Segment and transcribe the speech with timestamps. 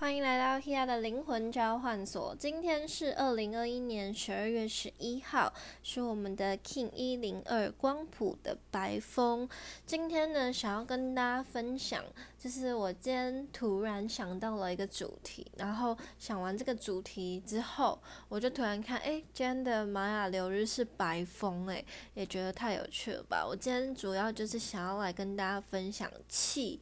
[0.00, 2.34] 欢迎来到 Hia 的灵魂交换所。
[2.34, 9.46] 今天是二零二一年十二月十一号，是我们的 King 一零二光谱的白风。
[9.84, 12.02] 今天呢，想要跟大家分享，
[12.38, 23.46] 就是我今天突然想到了一个主题，然后想完这个主题之后，我就突然看，哎，今天的玛雅流日是白风，哎，也觉得太有趣了吧。
[23.46, 26.80] 我今天主要就是想要来跟大家分享气。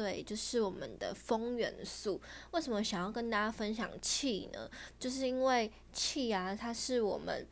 [0.00, 2.18] 对，就是我们的风元素。
[2.52, 4.70] 为什么想要跟大家分享气呢？
[4.98, 7.46] 就是因为气啊，它是我们。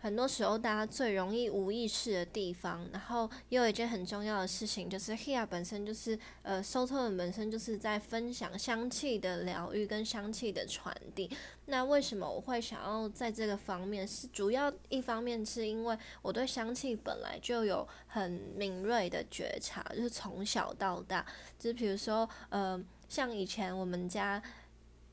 [0.00, 11.28] 很多时候，大家最容易无意识的地方，然后也有一件很重要的事情，就是 Hea 本身就是呃 s o t o 本身就是在分享香气的疗愈跟香气的传递。
[11.66, 14.06] 那为什么我会想要在这个方面？
[14.06, 21.26] 是主要一方面是因为我对香气本来就有很敏锐的觉察，就是从小到大，
[21.58, 24.40] 就是比如说呃，像以前我们家。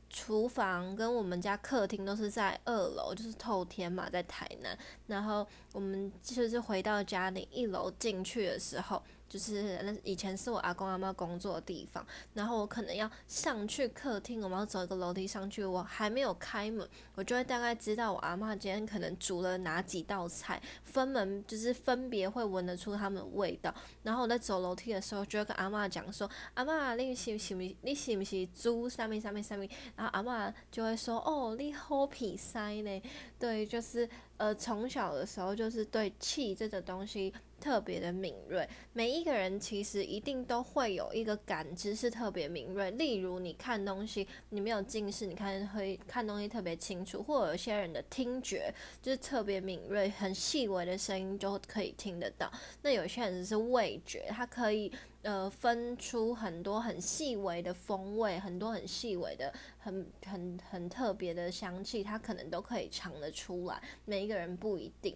[0.09, 4.77] 厨房跟我们家客厅都是在二楼，就是透天嘛，在台南。
[5.07, 9.02] 然后我们就是回到家里一楼进去的时候。
[9.36, 23.76] 就是那以前是我阿公阿妈工作的地方，然后我可能要上去客厅，我们要走一个楼梯上去，我还没有开门，我就会大概知道我阿妈今天可能煮了哪几道菜，分门就是分别会闻得出他们的味道。
[24.04, 33.02] 然后我在走楼梯的时候，就会跟阿妈讲说：“阿妈，你是不是你是不是煮上面上面上面？”然后阿妈就会说：“哦，你好皮塞呢。”
[33.38, 37.34] 对，就是呃，从小的时候就是对气这个东西。
[37.60, 42.92] 特别的敏锐，每一个人其实一定都会有一个感知是特别敏锐。
[42.92, 52.52] 例如，你看东西，你没有近视，你看会看东西特别清楚；或者有些人的听觉就是特别敏锐，很细微的声音就可以听得到。
[52.82, 54.92] 那有些人是味觉，他可以
[55.24, 63.82] 呃分出很多很细微的风味，很多很细微的、很很很特别的香气，他可能都可以尝得出来。
[64.06, 65.16] 每一个人不一定。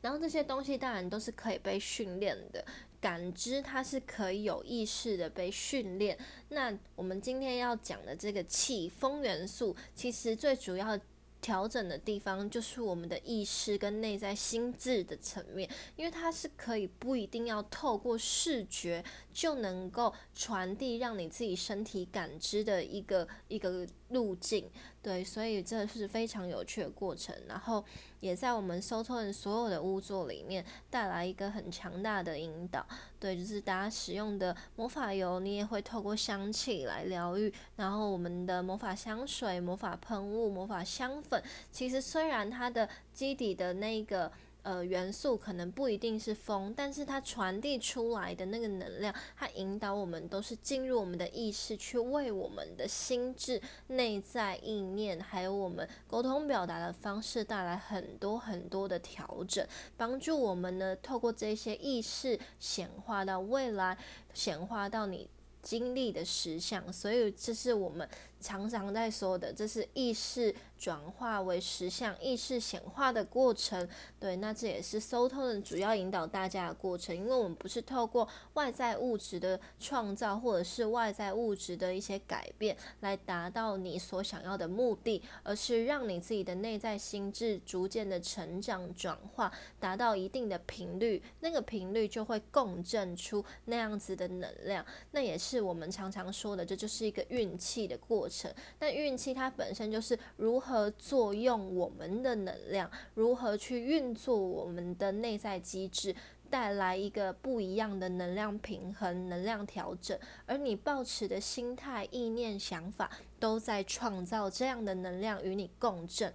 [0.00, 2.64] 然后这些东西当然都是可以被训练的，
[3.00, 6.18] 感知它是可以有意识的被训练。
[6.50, 10.98] 那我们今天要讲的这个气风元素，其实最主要
[11.40, 24.70] 调整的地方就是我们的意识跟内在心智的层面，因为它是可以不一定要透过视觉就能够传递让你自己身体感知的一个一个路径。
[25.02, 27.82] 对，所以这是非常有趣的过程，然后
[28.20, 32.84] 也在我们收托人所有的屋座里面带来一个很强大的引导。
[33.18, 37.52] 对，就是大家使用的魔法油，你也会透过香气来疗愈。
[37.76, 41.42] 然后我们的魔法香水、魔法喷雾、魔法香粉，
[41.72, 44.30] 其实虽然它的基底的那个。
[44.68, 63.96] 呃，元素可能不一定是风，但是它传递出来的那个能量，它引导我们都是进入我们的意识，去为我们的心智、内在意念，还有我们沟通表达的方式带来很多很多的调整，帮助我们呢，透过这些意识显化到未来，
[64.34, 65.30] 显化到你。
[65.60, 68.08] 经历的实相，所以这是我们
[68.40, 73.86] 常常在说的，这是意识转化为实相、意识显化的过程。
[74.18, 94.82] 对，那这也是 SOTO 主要引导大家的过程，因为我们不是透过外在物质的创造，或者是外在物质的一些改变来达到你所想要的目的，而是让你自己的内在心智逐渐的成长转化，达到一定的频率，那个频率就会共振出那样子的能量。
[95.10, 95.58] 那也是。
[95.68, 98.50] 我们常常说的，这就是一个运气的过程。
[98.78, 106.14] 但运气它本身就是如何作用我们的能量，如何去运作我们的内在机制，
[106.50, 110.18] 带来一个不一样的能量平衡、能量调整。
[110.44, 116.34] 而你抱持的心态、意念、想法，都在创造这样的能量与你共振。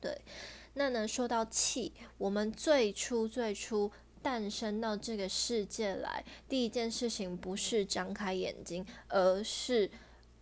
[0.00, 0.20] 对，
[0.74, 3.92] 那呢，说到气，我们最初最初。
[4.24, 9.90] 诞生到这个世界来，第一件事情不是张开眼睛，而是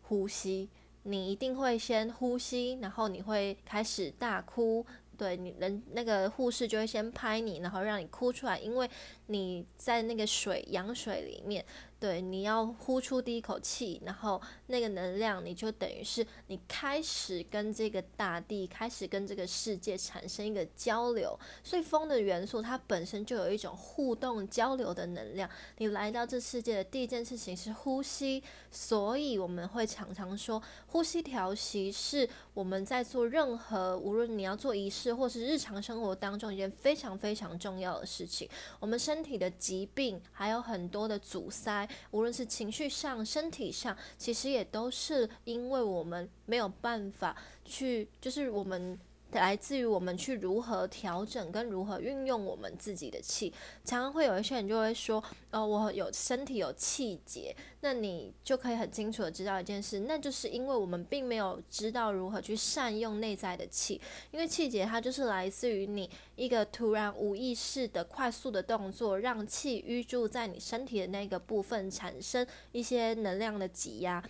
[0.03, 0.69] 呼吸。
[1.05, 4.85] 你一定会先呼吸，然后你会开始大哭。
[5.19, 8.91] 对你人那个护士就会先拍你，然后让你哭出来，因为
[9.27, 11.65] 你在那个水羊水里面。
[12.03, 21.39] 对，你要呼出第一口气，然后那个能量，你就等于是你开始跟这个大地，开始跟这个世界产生一个交流。
[21.63, 25.49] 所以风的元素它本身就有一种互动交流的能量。
[25.79, 28.43] 你来到这世界的第一件事情是呼吸，
[28.73, 38.49] 所以我们会常常说，呼吸调息是我们在做任何，无论你要做仪式或是日常生活当中一件非常非常重要的事情。
[38.81, 41.89] 我们身体的疾病还有很多的阻塞。
[42.11, 48.99] 无论是情绪上、身体上，其实也都是因为我们没有办法去，就是我们。
[49.33, 53.53] 来自于我们去如何调整跟如何运用我们自己的气，
[53.85, 64.01] 常常会有一些人就会说，呃，我有身体有气节，那你就可以很清楚的知道一件事，那就是因为我们并没有知道如何去善用内在的气，
[64.31, 74.23] 因为气节它就是来自于你一个突然无意识的快速的动作，让气淤住在你身体的那个部分，产生一些能量的挤压。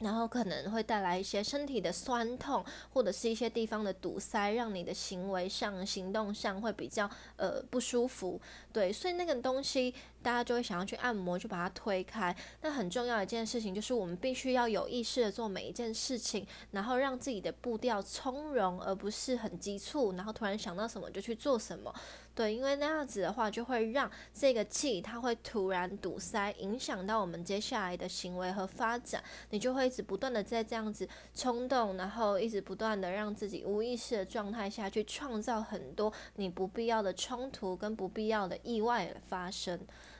[0.00, 8.40] 然后可能会带来一些身体的酸痛，或者是一些地方的堵塞，让你的行为上、行动上会比较呃不舒服。
[8.72, 9.94] 对，所以那个东西
[10.26, 12.34] 大家就会想要去按摩，去把它推开。
[12.60, 21.94] 那很重要一件事情就是，我们必须要有意识的做每一件事情，然后让自己的步调从容，而不是很急促，然后突然想到什么就去做什么。
[22.34, 29.22] 对，因为那样子的话，就会让这个气它会突然堵塞，影响到我们接下来的行为和发展。
[29.50, 39.78] 你就会一直不断的在这样子冲动，然后一直不断的让自己无意识的状态下去创造很多你不必要的冲突跟不必要的意外发生。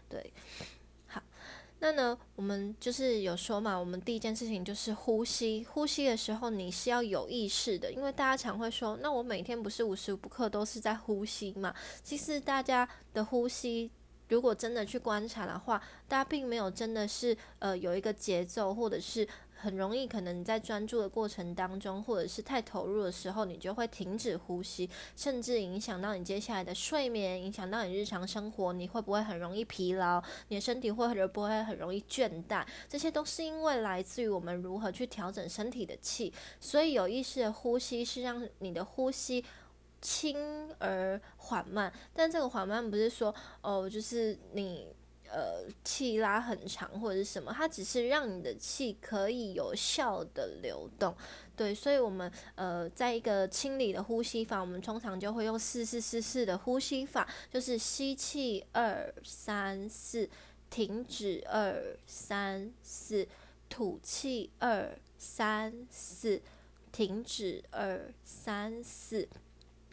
[0.08, 0.32] 对。
[1.06, 1.22] 好
[1.78, 5.66] 那呢，我们就是有说嘛，我们第一件事情就是呼吸。
[5.70, 11.74] 呼吸的时候你是要有意识的，因为大家常会说，那我每天不是无时无刻都是在呼吸嘛？
[12.02, 13.90] 其实大家的呼吸，
[14.28, 19.28] 如果真的去观察的话，大家并没有真的是呃有一个节奏，或者是。
[19.66, 28.72] 很容易，可能你在专注的过程当中，或者是太投入的时候，你就会停止呼吸，甚至影响到你接下来的睡眠，影响到你日常生活。
[28.72, 30.22] 你会不会很容易疲劳？
[30.46, 32.64] 你的身体会不会很容易倦怠？
[32.88, 36.32] 这些都是因为来自于我们如何去调整身体的气。
[36.60, 39.44] 所以有意识的呼吸是让你的呼吸
[40.00, 44.86] 轻而缓慢，但这个缓慢不是说哦，就是你。
[45.30, 51.14] 呃，气拉很长或者是什么，它只是让你的气可以有效的流动，
[51.56, 60.28] 对，所以我们呃，在一个清理的呼吸法，我们通常就会用四四四四的呼吸法，就是吸气二三四，
[60.70, 63.26] 停止二三四，
[63.68, 66.40] 吐气二三四，
[66.92, 69.28] 停止二三四。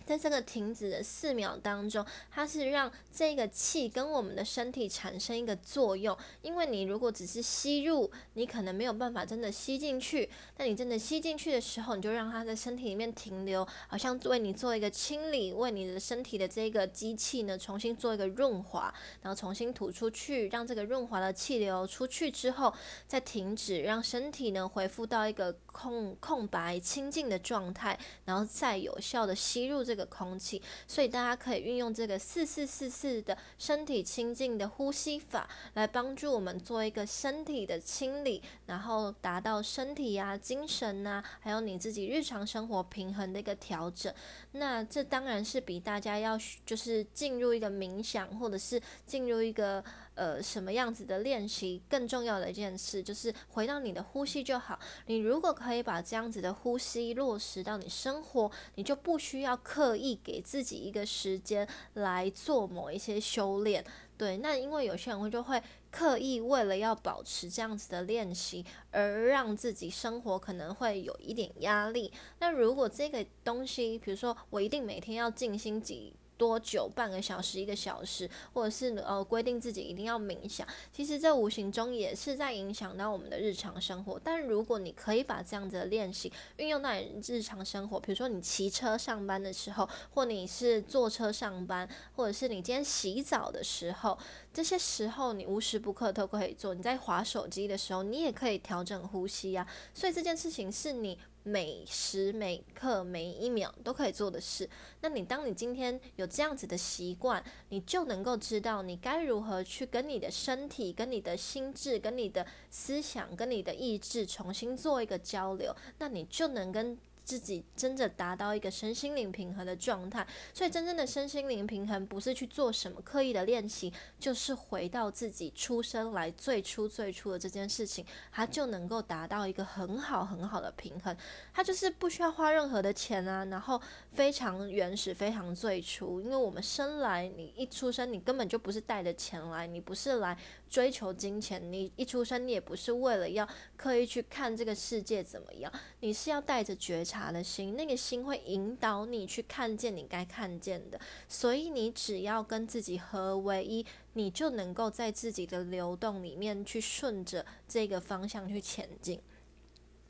[0.06, 6.16] 在这个停止的四秒当中，它是让这个气跟我们的身体产生一个作用。
[6.42, 10.30] 因为你如果只是吸入，你可能没有办法真的吸进去。
[10.58, 22.74] 那你真的吸进去的时候，你就让它在身体里面停留，好像为你做一个清理，为你的身体的这个机器呢重新做一个润滑，然后重新吐出去，让这个润滑的气流出去之后
[23.08, 29.93] 再停止，让身体呢恢复到一个空空白清净的状态，然后再有效的吸入这。
[29.94, 44.12] 这个空气，所以大家可以运用这个四四四四的身体清净的呼吸法，来帮助我们做一个身体的清理，然后达到身体啊、精神呐，还有你自己日常生活平衡的一个调整。
[44.54, 46.36] 那这当然是比大家要
[46.66, 49.84] 就是进入一个冥想，或者是进入一个。
[50.16, 54.80] 呃，什么样子的练习更重要的一件事，就是回到你的呼吸就好。
[55.08, 63.84] 你如果可以把这样子的呼吸落实到你生活，你就不需要刻意给自己一个时间来做某一些修炼。
[64.16, 72.14] 对，那因为有些人会就会刻意为了要保持这样子的练习，而让自己生活可能会有一点压力。
[72.40, 76.14] 那如果这个东西，比如说我一定每天要静心几。
[76.38, 76.90] 多久？
[76.96, 80.68] 半个小时、一个小时，或者是呃规定自己一定要冥想。
[80.92, 84.20] 其实这无形中也是在影响到我们的日常生活。
[84.24, 94.18] 但如果你可以把这样子的练习运用到你日常生活，比如说你骑车上班的时候，或你是坐车上班，或者是你今天洗澡的时候，
[94.54, 96.74] 这些时候你无时不刻都可以做。
[96.74, 99.68] 你在划手机的时候，你也可以调整呼吸呀。
[99.94, 101.18] 所以这件事情是你。
[101.44, 104.70] 每时每刻每一秒都可以做的事，
[105.02, 116.98] 那你当你今天有这样子的习惯，你就能够知道你该如何去跟你的身体、跟你的心智、跟你的思想、跟你的意志重新做一个交流，那你就能跟。
[117.24, 131.16] 自己真的达到一个身心灵平衡的状态，所以真正的身心灵平衡不是去做什么刻意的练习，就是回到自己出生来最初最初的这件事情，它就能够达到一个很好很好的平衡。
[131.54, 136.20] 它就是不需要花任何的钱啊，然后非常原始、非常最初。
[136.20, 140.38] 因为我们生来，你一出生，你根本就不是带着钱来，你不是来
[140.70, 147.02] 追求金钱，你一出生，你也不是为了要刻意去看这个世界怎么样，你是要带着觉。
[147.32, 151.00] 的心，那个心会引导你去看见你该看见的。
[151.28, 159.22] 所以你只要跟自己合为一，你就能够在自己的流动里面去顺着这个方向去前进。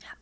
[0.02, 0.16] 好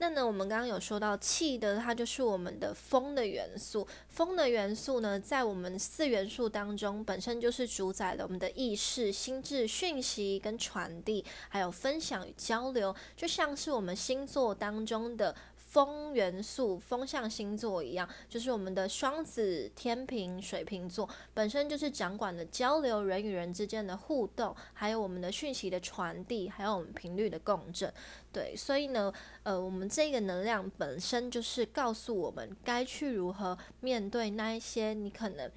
[0.00, 3.84] 那呢，我们刚刚有说到气的，它就是我们的风的元素。
[4.08, 15.34] 风的元素呢，在我们四元素当中，本身就是主宰了我们的意识、心智、讯息跟传递，还有分享与交流，就像是我们星座当中的。
[15.68, 27.92] 风元素、风象星座一样，就是我们的双子、天平、水瓶座，本身就是掌管的交流，人与人之间的互动，还有我们的讯息的传递，还有我们频率的共振。
[28.32, 35.50] 对，所以呢，呃，我们这个能量本身就是告诉我们该去如何面对那一些你可能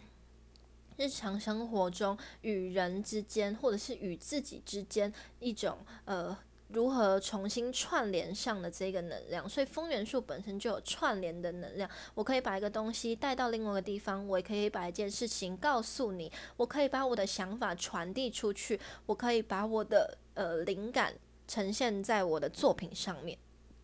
[0.98, 6.38] 日常生活中与人之间，或者是与自己之间一种呃。
[6.74, 9.48] 如何重新串联上的这个能量？
[9.48, 11.90] 所以风元素本身就有串联的能量。
[12.14, 21.14] 我可以把一个东西带到另外一个地方，我也可以把一件事情告诉你，我可以把我的想法传递出去，我可以把我的呃灵感
[21.48, 23.38] 呈现在我的作品上面。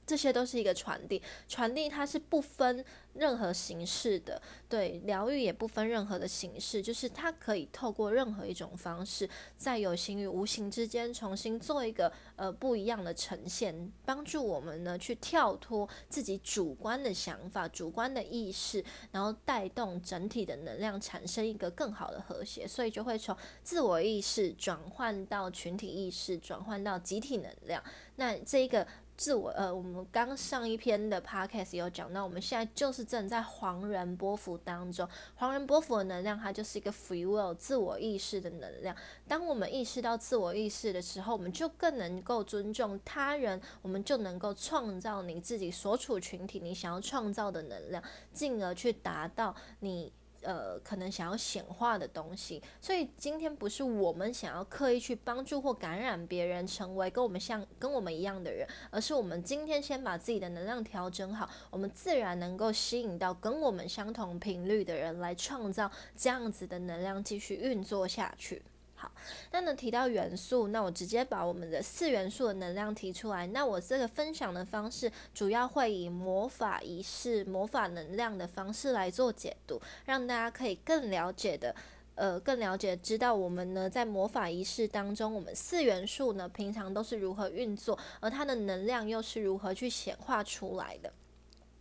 [0.08, 2.84] 这些都是一个传递，传递它是不分
[3.14, 27.84] 任何形式的，对，疗愈也不分任何的形式，就是它可以透过任何一种方式，在有形与无形之间重新做一个呃不一样的呈现，帮助我们呢去跳脱自己主观的想法、主观的意识，然后带动整体的能量产生一个更好的和谐，所以就会从自我意识转换到群体意识，转换到集体能量，
[28.16, 28.88] 那这一个。
[29.18, 35.10] 自我呃，我们刚上一篇的 podcast 有讲到，我们现在就是正在黄人波幅当中。
[35.34, 38.96] 黄人波幅的能量，它就是一个 free will 自我意识的能量。
[39.28, 50.14] 当我们意识到自我意识的时候，我们就更能够尊重他人，我们就能够创造你自己所处群体你想要创造的能量，进而去达到你。
[50.42, 68.62] 呃，可能想要显化的东西，所以今天不是我们想要刻意去帮助或感染别人，成为跟我们像、跟我们一样的人，而是我们今天先把自己的能量调整好，我们自然能够吸引到跟我们相同频率的人，来创造这样子的能量继续运作下去。
[69.00, 69.12] 好，
[69.52, 73.46] 那呢提到元素，那我直接把我们的四元素的能量提出来。
[73.46, 81.76] 那我这个分享的方式，主要会以魔法仪式、魔法能量的方式来做解读，让大家可以更了解的，
[82.16, 91.14] 呃，更了解知道我们呢在魔法仪式当中，我们四元素呢平常都是如何运作，而它的能量又是如何去显化出来的。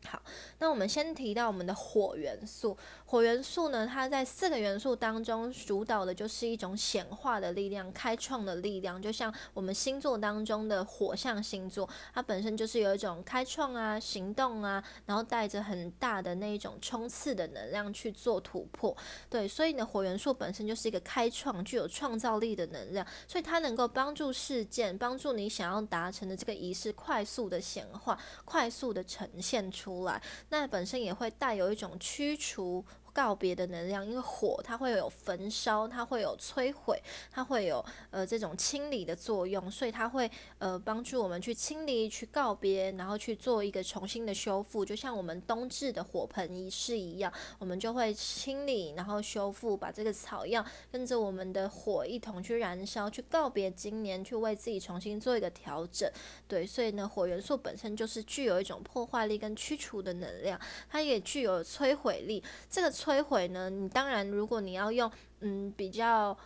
[0.06, 0.22] 好，
[0.58, 2.76] 那我们先提到我们的火元素。
[3.04, 9.00] 火元素呢，它在四个元素当中主导的就是一种显化的力量、开创的力量。
[9.00, 18.96] 就像我们星座当中的火象星座，它本身就是有一种开创啊、行动啊，然后带着很大的那一种冲刺的能量去做突破。
[19.30, 30.20] 对，所以呢，火元素本身就是一个开创、具有创造力的能量，所以它能够帮助事件、帮助你想要达成的这个仪式快速的显化、快速的呈现出来。
[30.50, 32.84] 那本身也会带有一种驱除。
[33.16, 56.06] 告别的能量，因为火它会有焚烧，它会有摧毁，它会有呃这种清理的作用，所以它会呃帮助我们去清理、去告别，然后去做一个重新的修复，就像我们冬至的火盆仪式一样，我们就会清理，然后修复，把这个草药跟着我们的火一同去燃烧，去告别今年，去为自己重新做一个调整。
[56.46, 62.44] 对，所以呢，火元素本身就是具有一种破坏力跟驱除的能量，它也具有摧毁力。
[62.68, 62.92] 这个。
[63.06, 63.70] 摧毁呢？
[63.70, 65.08] 你当然，如果你要用
[65.38, 66.36] 嗯比较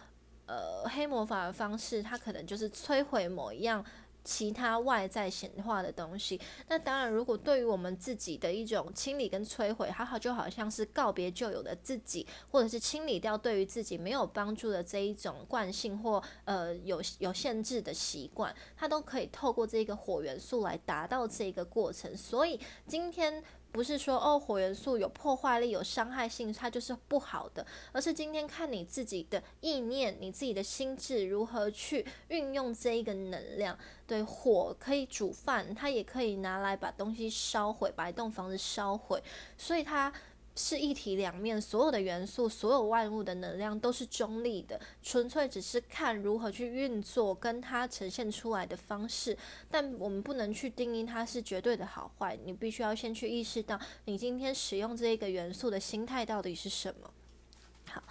[0.44, 3.82] 呃黑魔法的方式，它可能就是摧毁某一样
[4.22, 6.38] 其他外在显化的东西。
[6.68, 22.14] 那当然，如果对于我们自己的一种清理跟摧毁，它好就好像是告别旧有的自己，或者是清理掉对于自己没有帮助的这一种惯性或呃有有限制的习惯，它都可以透过这个火元素来达到这个过程。
[22.14, 23.42] 所以今天。
[23.72, 33.78] 不是说哦，火元素有破坏力、有伤害性，它就是不好的，而是今天看你自己的意念、你自己的心智如何去运用这一个能量。
[34.06, 39.22] 对，火可以煮饭，它也可以拿来把东西烧毁，把一栋房子烧毁，
[39.56, 40.12] 所以它。
[40.62, 49.36] 是一体两面，所有的元素，所有万物的能量都是中立的，纯粹只是看如何去运作，跟它呈现出来的方式。
[49.70, 57.10] 但我们不能去定义它是绝对的好坏，你必须要先去意识到，你今天使用这一个元素的心态到底是什么。
[57.86, 58.02] 好。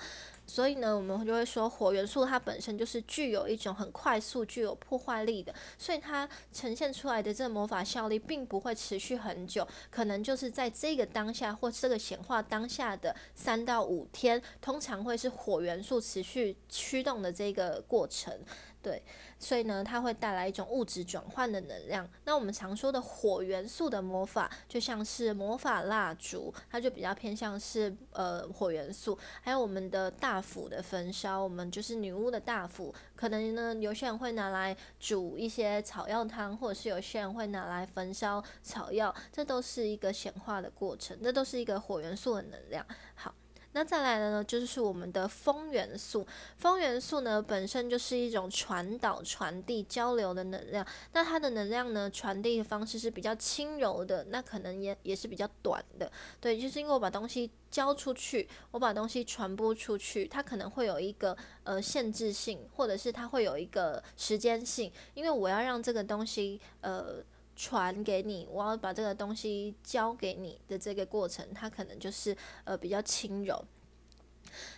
[0.49, 18.33] 所以呢，我们就会说火元素它本身就是具有一种很快速、具有破坏力的，所以它呈现出来的这个魔法效力并不会持续很久，可能就是在这个当下或这个显化当下的三到五天，通常会是火元素持续驱动的这个过程。
[18.81, 19.03] 对，
[19.37, 22.09] 所以呢，它会带来一种物质转换的能量。
[22.23, 29.19] 那我们常说的火元素的魔法，就像是魔法蜡烛，它就比较偏向是呃火元素。
[29.41, 42.85] 还有我们的大斧的焚烧，我们就是女巫的大斧，可能呢有些人会拿来煮一些草药汤，或者是有些人会拿来焚烧草药，这都是一个显化的过程，这都是一个火元素的能量。
[43.15, 43.35] 好。
[43.73, 46.25] 那再来的呢，就是我们的风元素。
[46.57, 50.85] 风元素呢，本身就是一种传导、传递、交流的能量。
[51.13, 56.11] 那它的能量呢，传递的方式是比较轻柔的，那可能也也是比较短的。
[56.41, 67.23] 对，就是因为我把东西交出去，我把东西传播出去，它可能会有一个呃限制性，或者是它会有一个时间性，因为我要让这个东西呃。
[67.61, 73.61] 传给你，我要把这个东西交给你的这个过程，它可能就是呃比较轻柔。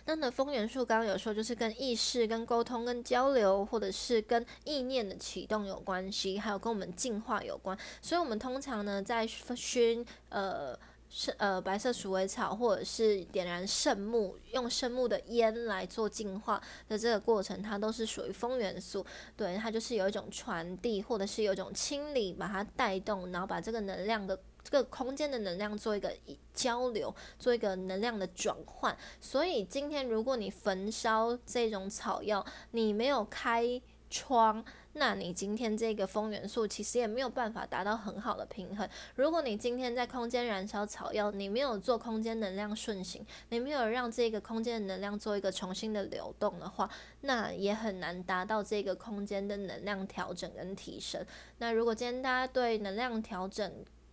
[0.04, 7.78] 那呢，风元素刚刚有说，就是跟意识、跟沟通、跟交流，或者是跟意念的启动有关系，还有跟我们进化有关。
[8.00, 10.76] 所以，我们通常呢，在熏呃。
[11.14, 19.04] 是呃，白色鼠尾草，或者是点燃圣木，用圣木的烟来做净化的这个过程，它都是属于风元素。
[19.36, 26.10] 对，它就是有一种传递，或者是有一种清理，把它带动，然后把这个能量的这个空间的能量做一个
[26.54, 28.96] 交流，做一个能量的转换。
[29.20, 33.78] 所以今天如果你焚烧这种草药，你没有开
[34.08, 34.64] 窗。
[34.94, 38.88] 那你今天这个风元素其实也没有办法达到很好的平衡。
[39.14, 46.90] 如果你今天在空间燃烧草药，你没有做空间能量顺行，你没有让这个空间的能量做一个重新的流动的话，
[47.22, 51.24] 那也很难达到这个空间的能量调整跟提升。
[51.58, 53.72] 那如果今天大家对能量调整，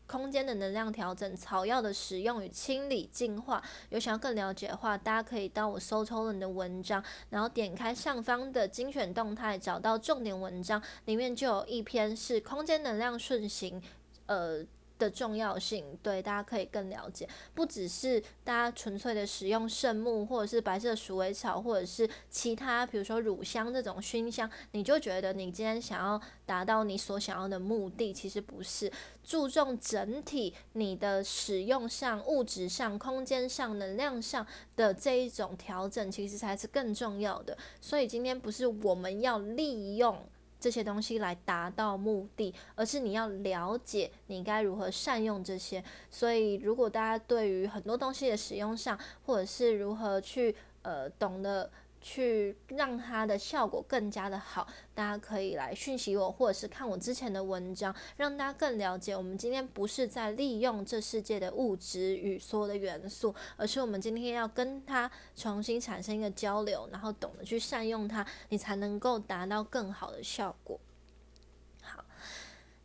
[0.09, 13.79] 空间的能量调整、草药的使用与清理、净化，有想要更了解的话，大家可以到我搜抽了你的文章，然后点开上方的精选动态，找到重点文章，里面就有一篇是空间能量顺行，
[14.25, 14.65] 呃。
[14.99, 28.91] 的重要性，对大家可以更了解，不只是大家纯粹的使用圣木，或者是白色鼠尾草，或者是其他，比如说乳香这种熏香，你就觉得你今天想要达到你所想要的目的，其实不是
[29.23, 37.57] 注重整体你的使用上、物质上、空间上、能量上的这一种调整，其实才是更重要的。
[37.79, 40.21] 所以今天不是我们要利用。
[40.59, 45.83] 这些东西来达到目的，而是你要了解你该如何善用这些。
[46.09, 51.69] 所以，如果大家对于很多东西的使用上，或者是如何去呃懂得。
[52.01, 59.15] 去让它的效果更加的好，大家可以来讯息我，或者是看我之前的文章，让大家更了解。
[59.15, 70.79] 我们今天不是在利用这世界的物质与所有的元素，而是我们今天要跟它重新产生一个交流，然后懂得去善用它，你才能够达到更好的效果。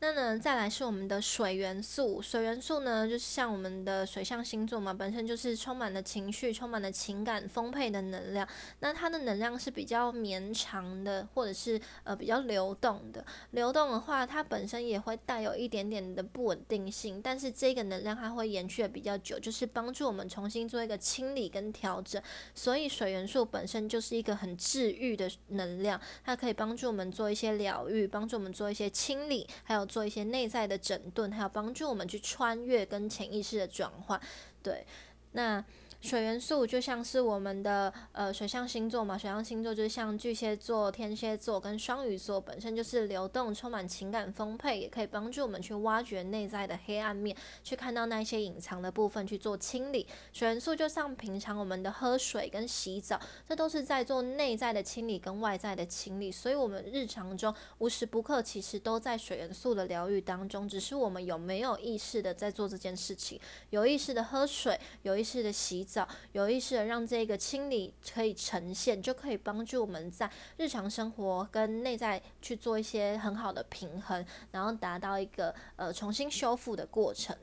[0.05, 2.21] 那呢，再来是我们的水元素。
[2.21, 8.47] 水元素呢，就是像我们的水象星座嘛，本身就是充满了情绪、充满了情感丰沛的能量。
[8.81, 13.25] 那它的能量是比较绵长的，或者是呃比较流动的。
[13.53, 22.23] 流动的话，它本身也会带有一点点的不稳定性，但是这个能量它会延续的比较久，就是帮助我们重新做一个清理跟调整。
[22.55, 29.88] 所以水元素本身就是一个很治愈的能量，它可以帮助我们做一些疗愈，帮助我们做一些清理，还有。
[29.94, 34.20] 做一些内在的整顿，还有帮助我们去穿越跟潜意识的转换，
[34.61, 34.85] 对，
[35.30, 35.64] 那。
[36.05, 50.07] 水元素就像是我们的呃水象星座嘛，水象星座就像巨蟹座、天蝎座跟双鱼座，本身就是流动、充满情感丰沛，也可以帮助我们去挖掘内在的黑暗面，去看到那些隐藏的部分，去做清理。
[50.31, 63.40] 水元素就像平常我们的喝水跟洗澡，这都是在做内在的清理跟外在的清理，所以我们日常中无时不刻其实都在水元素的疗愈当中，只是我们有没有意识的在做这件事情，
[63.71, 65.93] 有意识的喝水，有意识的洗澡。
[66.33, 77.37] 有意识的让这个清理可以呈现，就可以帮助我们在日常生活跟内在去做一些很好的平衡，然后达到一个呃重新修复的过程。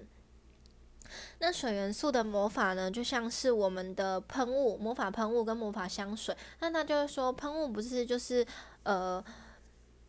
[1.40, 6.36] 那水元素的魔法呢，就像是我们的喷雾、魔法喷雾跟魔法香水。
[6.60, 8.46] 那他就是说，喷雾不是就是
[8.84, 9.24] 呃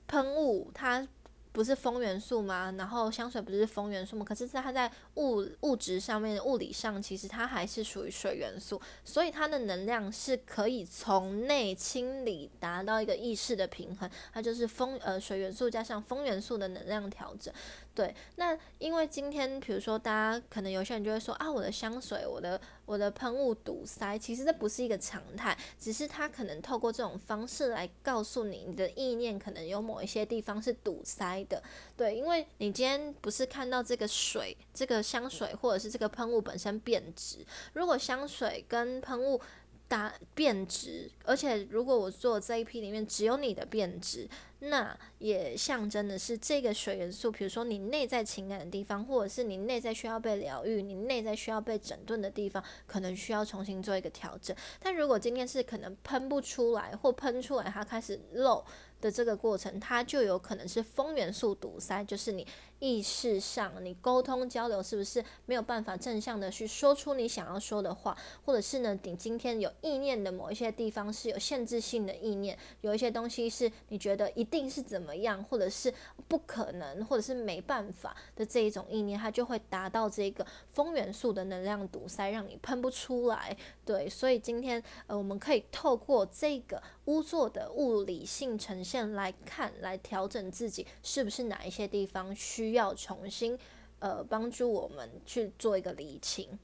[0.06, 1.06] 喷雾它。
[1.52, 2.74] 不是风元素吗？
[2.78, 4.24] 然后香水不是风元素吗？
[4.24, 14.10] 可是它在物物质上面、物理上，其实它还是属于水元素，所以它的能量是可以从内清理，达到一个意识的平衡。
[14.32, 17.52] 它就是风呃水元素加上风元素的能量调整。
[17.94, 31.62] 对，那因为今天，比如说，大家可能有些人就会说啊，我的香水，我的我的喷雾堵塞，其实这不是一个常态，只是它可能透过这种方式来告诉你，你的意念可能有某一些地方是堵塞的。
[31.94, 39.40] 对，因为你今天不是看到这个水，这个香水或者是这个喷雾本身变质，如果香水跟喷雾。
[39.88, 44.28] 大变质，而且如果我做这一批里面只有你的变质，
[44.60, 54.56] 那也象征的是这个水元素，比如说你内在情感的地方，或者是你内在需要被疗愈、你内在需要被整顿的地方，可能需要重新做一个调整。
[54.80, 58.64] 但如果今天是可能喷不出来，或喷出来它开始漏。
[59.02, 62.46] 的这个过程，它就有可能是风元素堵塞，就是你
[62.82, 75.94] 意识上你沟通交流是不是没有办法正向的去说出你想要说的话，或者是呢，你今天有意念的某一些地方是有限制性的意念，有一些东西是你觉得一定是怎么样，或者是
[76.26, 83.56] 不可能，或者是没办法的这一种意念，它就会达到这个风元素的能量堵塞，让你喷不出来。
[83.84, 93.58] 对，所以今天呃，我们可以透过这个污作的物理性呈现来看，来调整自己是不是哪一些地方需要重新
[94.00, 96.58] 呃帮助我们去做一个理清。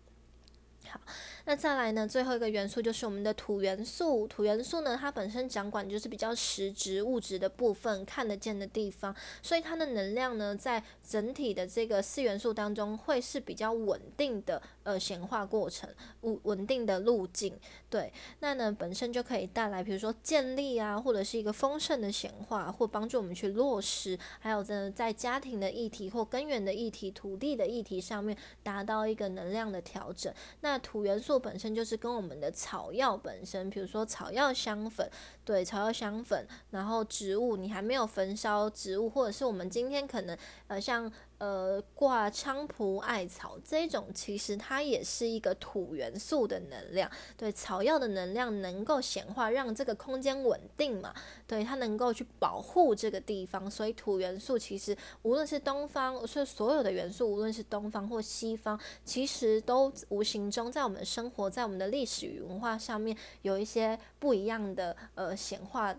[0.87, 1.01] 好。
[1.45, 2.07] 那再来呢？
[2.07, 4.29] 最后一个元素就是我们的土元素。
[4.29, 15.89] 土元素呢，它本身掌管就是比较实质物质的部分，看得见的地方，所以它的能量呢，在整体的这个四元素当中，会是比较稳定的呃显化过程，
[16.21, 17.59] 稳稳定的路径。
[17.89, 30.31] 对，那呢本身就可以带来，比如说建立啊，或者是一个丰盛的显化，或帮助我们去落实，还有呢在家庭的议题或根源的议题、土地的议题上面，达到一个能量的调整。
[30.61, 31.39] 那土元素。
[31.39, 35.09] 本身就是跟我们的草药本身，比如说草药香粉，
[35.49, 41.11] 对草药香粉，然后植物你还没有焚烧植物，或者是我们今天可能呃像。
[41.39, 47.09] 呃，挂菖蒲艾草这种，其实它也是一个土元素的能量。
[47.37, 51.15] 对，草药的能量能够显化，让这个空间稳定嘛。
[51.47, 53.71] 对，它能够去保护这个地方。
[53.71, 65.95] 所以土元素其实无论是东方，是所有的元素，无论是东方或西方，其实都无形中在我们生活在我们的历史与文化上面有一些不一样的呃显化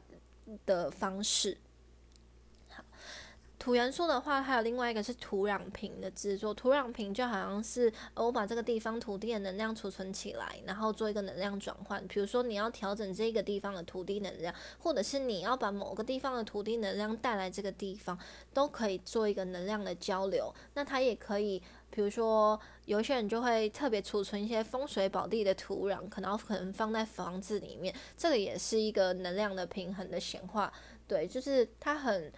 [0.66, 1.58] 的方式。
[2.70, 2.84] 好
[3.58, 6.54] 土元素的话，还有另外一个是土壤瓶的制作。
[6.54, 12.06] 土壤瓶就好像是我把这个地方土地的能量储存起来，然后做一个能量转换。
[12.08, 18.18] 比如说你要调整这个地方的土地能量，或者是你要把某个地方的土地能量带来这个地方，
[18.54, 20.54] 都可以做一个能量的交流。
[20.76, 30.72] 那它也可以，比如说有些人就会特别储存一些风水宝地的土壤，可能可能放在房子里面，这个也是一个能量的平衡的显化。
[31.08, 32.32] 对，就是它很。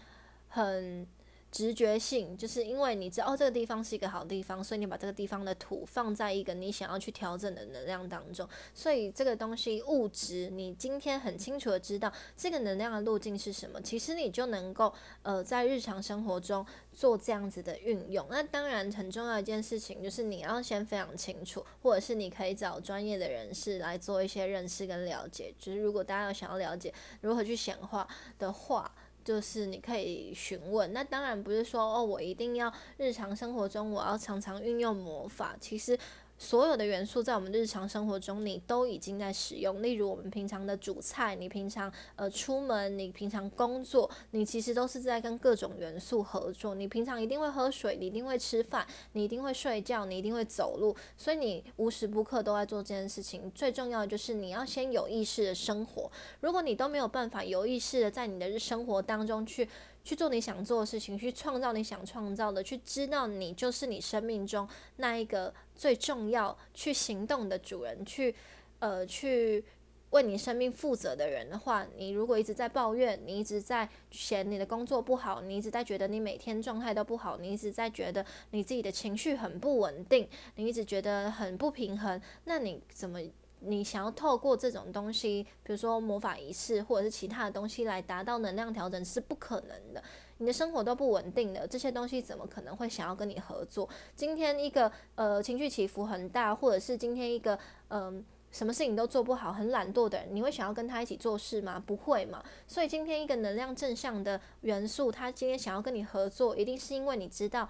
[0.54, 1.08] 很
[1.52, 8.48] 直觉性，就是因为你知道这个地方是一个好地方，所以你把这个地方的土放在一个你想要去调整的能量当中。
[8.74, 18.26] 所以这个东西物质，你今天很清楚的知道这个能量的路径是什么，其实你就能够呃在日常生活中做这样子的运用。
[18.30, 25.54] 那当然很重要一件事情就是你要先非常清楚，或者是你可以找专业的人士来做一些认识跟了解。
[25.60, 28.08] 就是如果大家有想要了解如何去显化
[28.40, 28.90] 的话。
[29.24, 35.98] 就是你可以询问，那当然不是说哦，我一定要日常生活中我要常常运用魔法，其实。
[36.42, 39.84] 所有的元素在我们日常生活中，你都已经在使用。
[39.84, 46.74] 例如，我们平常的煮菜，你平常呃出门，你平常工作，你其实都是在跟各种元素合作。
[46.74, 53.52] 你平常一定会喝水，你一定会吃饭，你一定会睡觉，你一定会走路，所以你无时不刻都在做这件事情。
[53.52, 56.12] 最重要的就是你要先有意识的生活。
[56.40, 59.70] 如果你都没有办法有意识的在你的生活当中去。
[60.04, 68.34] 去做你想做的事情，去创造你想创造的，去知道你就是你生命中那一个最重要去行动的主人，去
[68.80, 69.64] 呃去
[70.10, 83.20] 为你生命负责的人的话，你如果一直在抱怨，你一直在嫌你的工作不好，你一直在觉得你每天状态都不好，你一直在觉得你自己的情绪很不稳定，你一直觉得很不平衡，那你怎么？
[83.64, 90.04] 你想要透过这种东西，比如说魔法仪式或者是其他的东西来达到能量调整是不可能的。
[90.40, 93.88] 你的生活都不稳定的，这些东西怎么可能会想要跟你合作？
[94.16, 97.58] 今天一个呃情绪起伏很大，或者是今天一个
[97.90, 101.82] 嗯什么事情都做不好、很懒惰的人，你会想要跟他一起做事吗？
[101.86, 102.44] 不会嘛。
[102.68, 107.70] 所以今天一个能量正向的元素，他今天想要跟你合作，一定是因为你知道。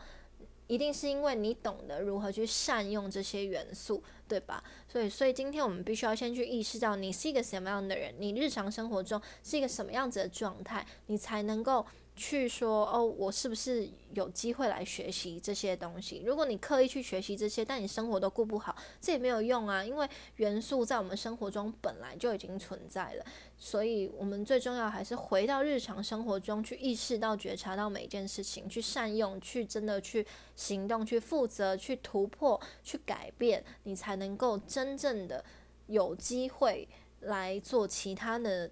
[0.71, 4.63] 一定是因为你懂得如何去善用这些元素，对吧？
[4.87, 11.85] 所以，所以今天我们必须要先去意识到你是一个什么样的人，你日常生活中是一个什么样子的状态，你才能够。
[12.21, 16.21] 去说哦，我是不是有机会来学习这些东西？
[16.23, 19.83] 如果你刻意去学习这些，但你生活都顾不好，这也没有用啊。
[19.83, 23.25] 因为元素在我们生活中本来就已经存在了，
[23.57, 30.23] 所以我们最重要还是回到日常生活中去意识到、觉察到每一件事情，去善用，去真的去
[30.55, 35.43] 行动，去负责，去突破，去改变，你才能够真正的
[35.87, 36.87] 有机会
[37.21, 38.69] 来做其他的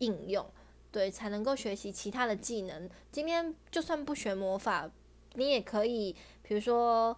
[0.00, 0.46] 应用。
[0.92, 2.88] 对，才能够学习其他的技能。
[3.12, 4.90] 今天就算不学魔法，
[5.34, 7.16] 你也可以，比如说，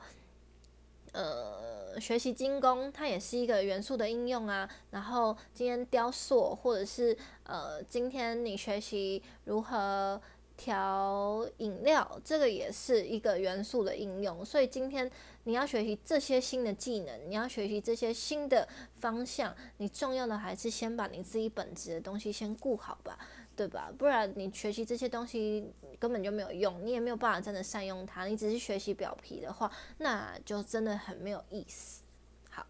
[1.13, 4.69] 呃，学习精工，它也是一个元素的应用啊。
[4.91, 10.21] 然后今天雕塑，或者是呃，今天你学习如何
[10.57, 14.45] 调饮料，这个也是一个元素的应用。
[14.45, 15.09] 所以今天
[15.45, 18.69] 你要学习这些新的技能，你要学习这些新的
[19.01, 23.17] 方向，你重要的还是先把你自己本质的东西先顾好吧。
[23.59, 23.91] 对吧？
[23.99, 25.69] 不然你学习这些东西
[25.99, 28.25] 根本就没有用，你也没有办法真的善用它。
[28.27, 32.05] 你只是学习表皮的话，那就真的很没有意思。
[32.51, 32.65] 好，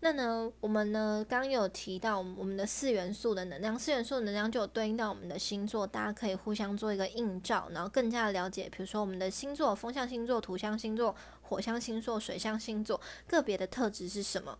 [0.00, 14.58] 那呢，我们呢刚有提到我们的四元素的能量，四元素的能量就有对应到我们的星座，大家可以互相做一个映照，然后更加的了解，比如说我们的星座，风象星座、土象星座、火象星座、水象星座个别的特质是什么。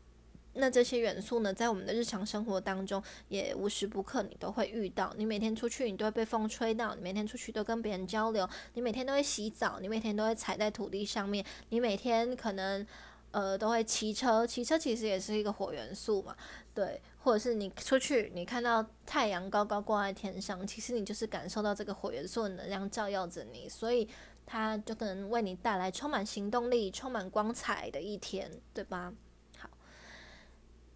[0.55, 5.13] 那这些元素呢，在我们的日常生活当中，也无时不刻你都会遇到。
[5.17, 12.87] 你每天出去，你都会被风吹到；你每天出去都跟别人交流；你每天都会洗澡；你每天都会踩在土地上面；你每天可能
[13.31, 14.47] 呃都会骑车。
[14.47, 16.37] 骑车其实也是一个火元素嘛，
[16.75, 17.01] 对。
[17.25, 24.09] 或者是你出去，你看到太阳高高挂在天上，其实你就是感受到这个火元素的能量照耀着你，所以
[24.45, 29.13] 它就可能为你带来充满行动力、充满光彩的一天，对吧？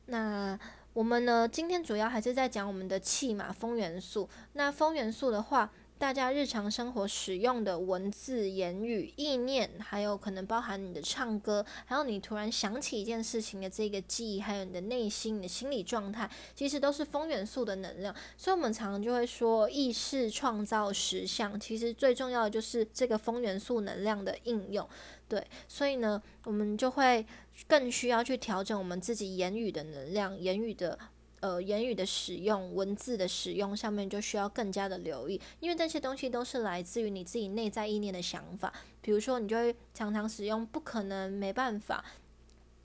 [0.07, 0.59] 那
[0.93, 1.47] 我们呢？
[1.47, 4.29] 今天主要还是在讲我们的气嘛，风元素。
[4.55, 18.15] 那风元素的话，大家日常生活使用的文字、言语、意念，还有可能包含你的唱歌，还有你突然想起一件事情的这个记忆，还有你的内心、你的心理状态，其实都是风元素的能量。
[18.39, 21.61] 所以，我们常常就会说，意识创造实相。
[21.61, 24.89] 其实最重要的就是这个风元素能量的应用。
[25.29, 27.27] 对，所以呢，我们就会
[27.69, 30.99] 更需要去调整我们自己言语的能量，言语的
[31.41, 38.73] 呃言语的使用，文字的使用上面就需要更加的留意，因为这些东西都是来自于你自己内在意念的想法。
[39.01, 42.05] 比如说，你就会常常使用“不可能”“没办法”，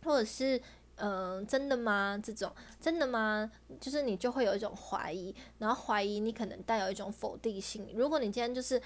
[0.04, 0.62] 或者是
[0.96, 7.88] “嗯，真的吗？”这种“真的吗”，就是你就会有一种怀疑，然后怀疑你可能带有一种否定性。
[7.94, 8.82] 如果你今天就是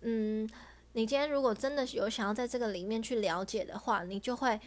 [0.00, 0.48] 嗯。
[0.94, 4.60] 你今天如果真的有想要在这个里面去了解的话，你就会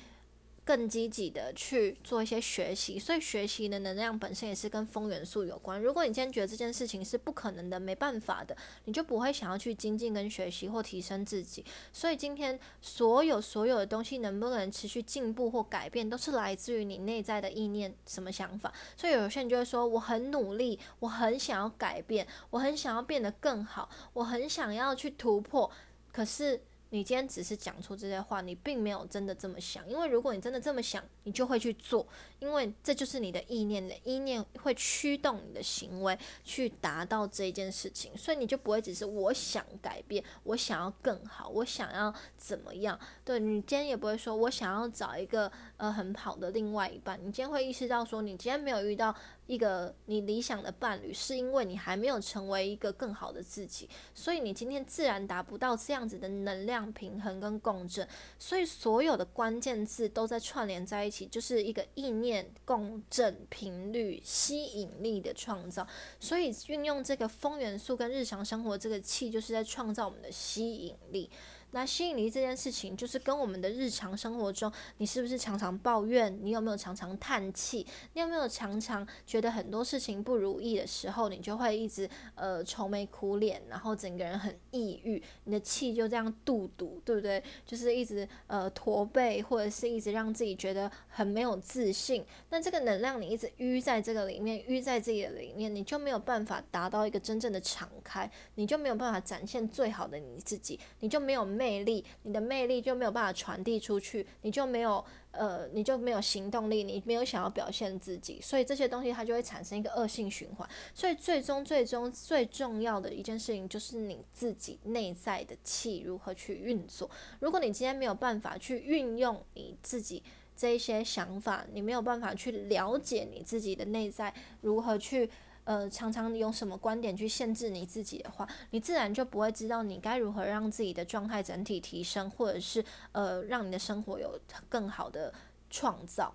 [0.66, 2.98] 更积极的去做一些学习。
[2.98, 5.80] 所以学习的能量本身也是跟风元素有关。
[5.82, 11.64] 如果你今天觉得这件事情是不可能的、没办法的，你就不会想要去精进跟学习或提升自己。
[11.94, 18.74] 所以今天所有所有的东西能不能持续进步或改变，都是来自于你内在的意念、什么想法。
[18.98, 25.70] 所以有些人就会说：“我很努力，我很想要改变，我很想要变得更好，我很想要去突破。”
[26.12, 26.62] 可是。
[26.96, 29.86] 你今天只是讲出这些话，你并没有真的这么想。
[29.90, 32.08] 因为如果你真的这么想，你就会去做，
[32.40, 42.98] 因为这就是你的意念的意念会驱动你的行为去达到这一件事情，所以你就不会只是我想改变，我想要更好，我想要怎么样？
[43.26, 47.20] 对你今天也不会说我想要找一个呃很好的另外一半。
[47.20, 49.14] 你今天会意识到说，你今天没有遇到
[49.48, 56.86] 一个你理想的伴侣，是因为你还没有成为一个更好的自己，所以你今天自然达不到这样子的能量。
[56.96, 58.08] 平衡跟共振，
[58.40, 65.86] 所以所有的关键字都在串联在一起，就是一个意念共振频率吸引力的创造。
[66.20, 71.30] 所以运用这个风元素跟日常生活这个气，就是在创造我们的吸引力。
[71.76, 76.40] 那吸引力这件事情，就是跟我们的日常生活中，你是不是常常抱怨？
[76.42, 77.86] 你有没有常常叹气？
[78.14, 87.44] 你有没有常常觉得很多事情不如意的时候，你就会一直呃愁眉苦脸，然后整个人很抑郁，你的气就这样肚堵，对不对？
[87.66, 92.26] 就是一直呃驼背，或者是一直让自己觉得很没有自信。
[92.52, 101.65] 那这个能量你一直淤在这个里面，淤在自己的里面，你就没有办法达到一个真正的敞开，你就没有办法展现最好的你自己，你就没有魅。
[101.66, 110.70] 魅力，你的魅力就没有办法传递出去，你就没有呃，你就没有行动力，你没有想要表现自己，所以这些东西它就会产生一个恶性循环。
[110.94, 117.10] 所以最终最终最重要的一件事情就是你自己内在的气如何去运作。
[117.40, 120.22] 如果你今天没有办法去运用你自己
[120.56, 125.28] 这一些想法，你没有办法去了解你自己的内在如何去。
[125.66, 135.34] 呃，常常用什么观点去限制你自己的话，你自然就不会知道你该如何让自己的状态整体提升，或者是呃，让你的生活有更好的
[135.70, 136.34] 创造。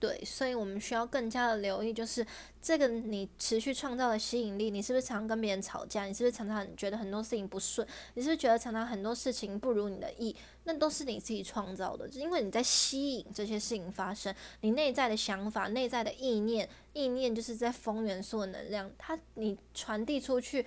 [0.00, 2.24] 对，所以我们需要更加的留意，就是
[2.62, 6.04] 这个你持续创造的吸引力，你是不是常跟别人吵架？
[6.04, 7.86] 你是不是常常觉得很多事情不顺？
[8.14, 10.34] 你是不是觉得常常很多事情不如你的意？
[10.64, 14.34] 那都是你自己创造的，因为你在吸引这些事情发生。
[14.60, 20.64] 你内在的想法、内在的意念，意念就是在风元素的能量，它你传递出去。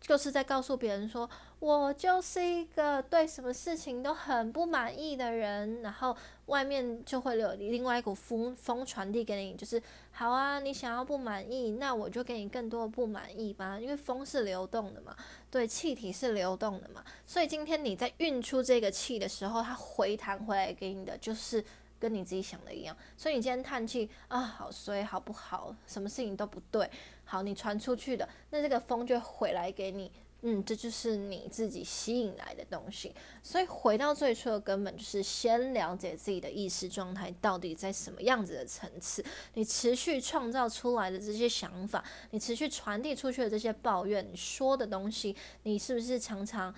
[0.00, 9.82] 就是在告诉别人说，我就是一个对什么事情都很不满意的人，然后外面就会有另外一股风风传递给你，就是
[10.12, 15.14] 好啊，你想要不满意，那我就给你更多的不满意吧，因为风是流动的嘛，
[15.50, 21.62] 对，气体是流动的嘛，所以今天你在运出这个气的时候，它回弹回来给你的就是
[21.98, 25.74] 跟你自己想的一样，所以你今天叹气啊，好衰，好不好？
[25.86, 26.88] 什么事情都不对。
[27.30, 30.10] 好，你传出去的，那这个风就回来给你，
[30.40, 33.14] 嗯，这就是你自己吸引来的东西。
[33.42, 39.22] 所以回到最初的根本，就是先了解自己的意识状态到底在什么样子的层次。
[39.52, 46.74] 你持续创造出来的这些想法，你持续传递出去的这些抱怨，你说的东西，你是不是常常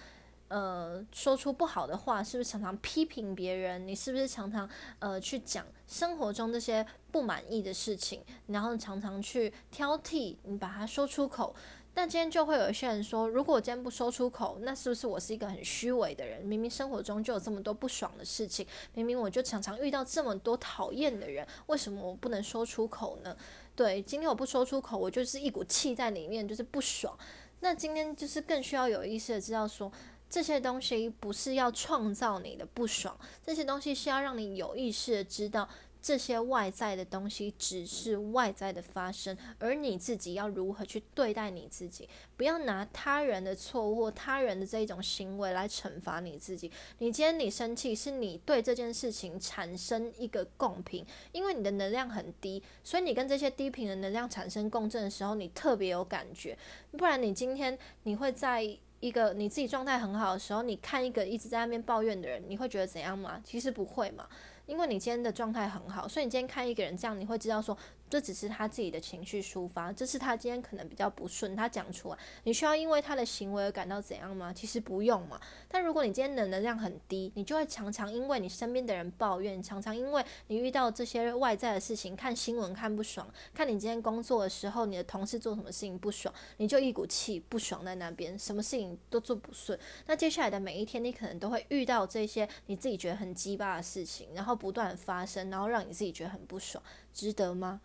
[0.50, 2.22] 呃说出不好的话？
[2.22, 3.88] 是不是常常批评别人？
[3.88, 6.86] 你是不是常常呃去讲生活中这些？
[7.12, 11.52] 不满意的事情，然后常常去挑剔，你把它说出口。
[11.92, 16.40] 但今天就会有一些人说，如果我今天不说出口，那是不是我是一个很虚伪的人？
[16.44, 23.36] 明明生活中就有这么多不爽的事情，明明我就常常遇到这么多讨厌的人，为什么我不能说出口呢？
[23.74, 27.18] 对，今天我不说出口，我就是一股气在里面，就是不爽。
[27.62, 29.90] 那今天就是更需要有意识的知道说，
[30.30, 35.68] 这些东西不是要创造你的不爽，这些东西是要让你有意识的知道。
[36.02, 42.08] 这些外在的东西只是外在的发生，而你自己要如何去对待你自己？
[42.38, 46.72] 不要拿他人的错误他人的这一种行为来惩罚你自己。
[47.00, 56.56] 你今天你生气，是你对这件事情产生一个共频，因为你的能量很低，所以你跟这些低频的能量产生共振的时候，你特别有感觉。
[56.92, 63.40] 不然你今天你会在一个你自己状态很好的时候，你看一个一直在那边抱怨的人，你会觉得怎样吗？
[63.42, 64.26] 其实不会嘛。
[64.66, 67.76] 因为你今天的状态很好，所以你今天看一个人这样，你会知道说。
[68.10, 74.52] 这只是他自己的情绪抒发，这是他今天可能比较不顺，他讲出来，你需要因为他的行为而感到怎样吗？
[74.52, 75.40] 其实不用嘛。
[75.68, 89.78] 但如果你今天的能量很低，你就会常常因为你身边的人抱怨，常常因为你遇到这些外在的事情，看新闻看不爽，看你今天工作的时候，你的同事做什么事情不爽，你就一股气不爽在那边，什么事情都做不顺。
[90.06, 96.82] 那接下来的每一天，你可能都会遇到这些你自己觉得很鸡巴的事情，然后不断发生，然后让你自己觉得很不爽，
[97.14, 97.80] 值得吗？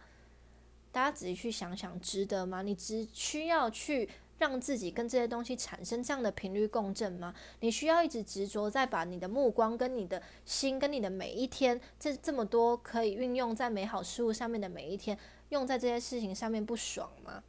[0.96, 2.62] 大家仔细去想想，值得吗？
[2.62, 7.36] 你只需要去让自己跟这些东西产生这样的频率共振吗？
[7.60, 17.44] 你需要一直执着在把你的目光、跟你的心、跟你的每一天，这这么多可以运用在美好事物上面的每一天，用在这些事情上面不爽吗？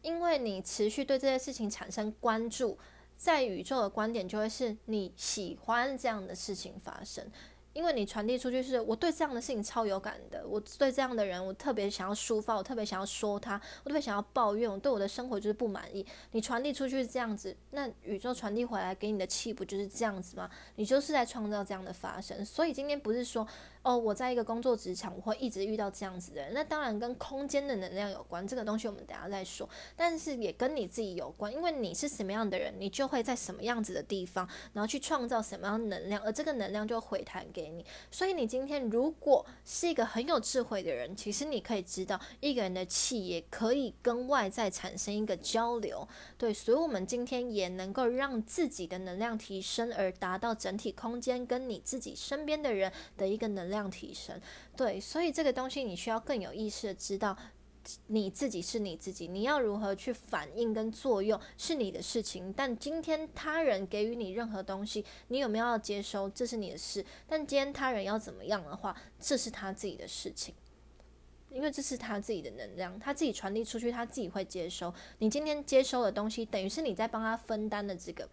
[0.00, 2.78] 因为你持续对这些事情产生关注，
[3.16, 7.28] 在宇宙的观点就会是你喜欢这样的事情发生。
[7.72, 16.04] 因为你传递出去是我对这样的事情超有感的，我对这样的人我特别想要抒发，我特别想要说他，我特别想要抱怨，我对我的生活就是不满意。
[16.32, 20.50] 你传递出去是这样子，那宇宙传递回来给你的气不就是这样子吗？
[20.76, 22.44] 你就是在创造这样的发生。
[22.44, 23.46] 所以今天不是说。
[23.82, 26.52] 哦，我在一个工作职场，我会一直遇到这样子的人。
[26.52, 29.66] 那当然跟空间的能量有关，这个东西我们等下再说。
[29.96, 37.82] 但是也跟你自己有关，因为你是什么样的人，你就会在什么样子的地方，然后去创造什么样能量，而这个能量就回弹给你。
[38.10, 46.06] 所以你今天如果是一个很有智慧的人，其实你可以知道，一个人的气也可以跟外在产生一个交流。
[46.36, 53.69] 对，所以我们今天也能够让自己的能量提升，而达到整体空间跟你自己身边的人的一个能。
[53.70, 54.38] 量提升，
[54.76, 57.36] 对，所以这个东西你需要更有意识的知道，
[58.08, 62.52] 你自己是你自己，你要如何去反应跟作用是你的事情。
[62.52, 67.04] 但今天他人给予你任何东西，你有没有要接收，这是你的事。
[67.26, 70.54] 但今天他人要怎么样的话，这是他自己的事情，
[71.48, 74.92] 因为这是他自己的能量，他自己传递出去，他自己会接收。
[75.18, 78.28] 你今天接收的东西，等于是你在帮他分担的这个。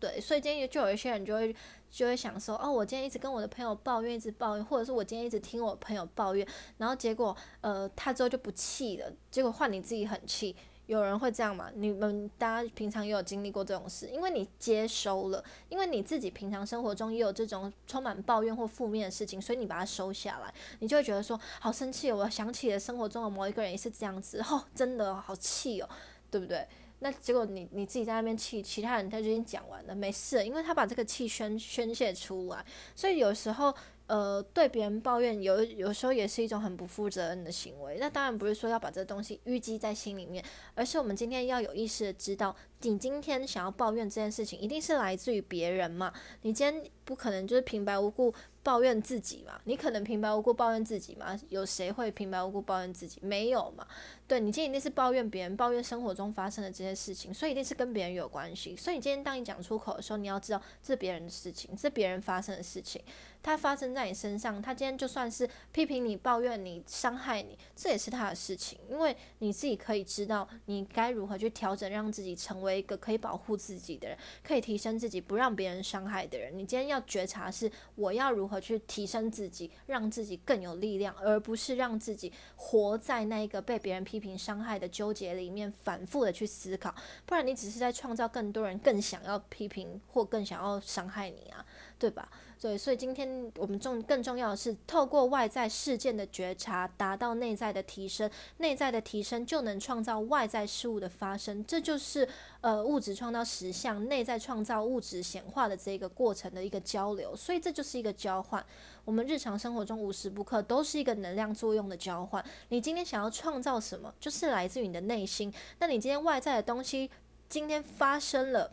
[0.00, 1.54] 对，所以今天就有一些人就会
[1.90, 6.46] 就会想说，哦，我今天一直跟我的朋友抱怨，一直抱怨，或者是我今天一直听我朋友抱怨，
[6.78, 10.56] 然后结果呃他之后就不气了，结果换你自己很气。
[10.86, 11.70] 有人会这样吗？
[11.76, 22.16] 你们大家平常也有经历过这种事，因为你接收了，因为你自己平常生活中也有这种充满抱怨或负面的事情，所以你把它收下来，你就会觉得说好生气哦。
[22.16, 25.88] 我想起了生活中的某一个人也是这样子，哦，真的好气哦，
[26.28, 26.66] 对不对？
[27.00, 33.74] 那结果你你自己在那边气，其他人他就已经讲完了，没事，因为他把这个气宣宣泄出来，所以有时候。
[34.10, 37.96] 呃，对别人抱怨有有时候也是一种很不负责任的行为。
[38.00, 40.44] 那当然不是说要把这东西淤积在心里面，
[40.74, 46.12] 而是我们今天要有意识的知道，你今天想要抱怨这件事情，一定是来自于别人嘛？
[46.42, 49.60] 你今天不可能就是平白无故抱怨自己嘛？
[49.64, 51.38] 你可能平白无故抱怨自己吗？
[51.50, 53.18] 有谁会平白无故抱怨自己？
[53.22, 53.86] 没有嘛？
[54.26, 58.74] 对你今天一定是抱怨别人，抱怨生活中发生的这些事情，所以一定是跟别人有关系。
[58.74, 63.02] 所以你今天当你讲出口的时候，你要知道这是别人的事情，是别人发生的事情。
[63.42, 68.78] 他发生在你身上，他今天就算是批评你、抱怨你、伤害你，这也是他的事情。
[68.90, 76.52] 因为你自己可以知道，你该如何去调整，让自己成为一个可以保护自己的人，可以提升自己，不让别人伤害的人。
[76.56, 86.94] 你今天要觉察是，我要如何去提升自己，让自己更有力量，而不是让自己活在那个被别人批评、伤害的纠结里面，反复的去思考。
[87.26, 91.64] 不然你只是在创造更多人更想要批评或更想要伤害你啊，
[91.98, 92.30] 对吧？
[92.60, 98.30] 对，所以今天我们重更重要的是，透过外在事件的觉察，达到内在的提升。
[98.58, 102.28] 内在的提升就能创造外在事物的发生，这就是
[102.60, 107.34] 呃物质创造实相，内在创造物质显化的这个过程的一个交流。
[107.34, 108.62] 所以这就是一个交换。
[109.06, 112.44] 我们日常生活中无时不刻都是一个能量作用的交换。
[112.68, 115.50] 你今天想要创造什么，就是来自于你的内心。
[115.78, 117.10] 那你今天外在的东西
[117.48, 118.70] 今天发生了。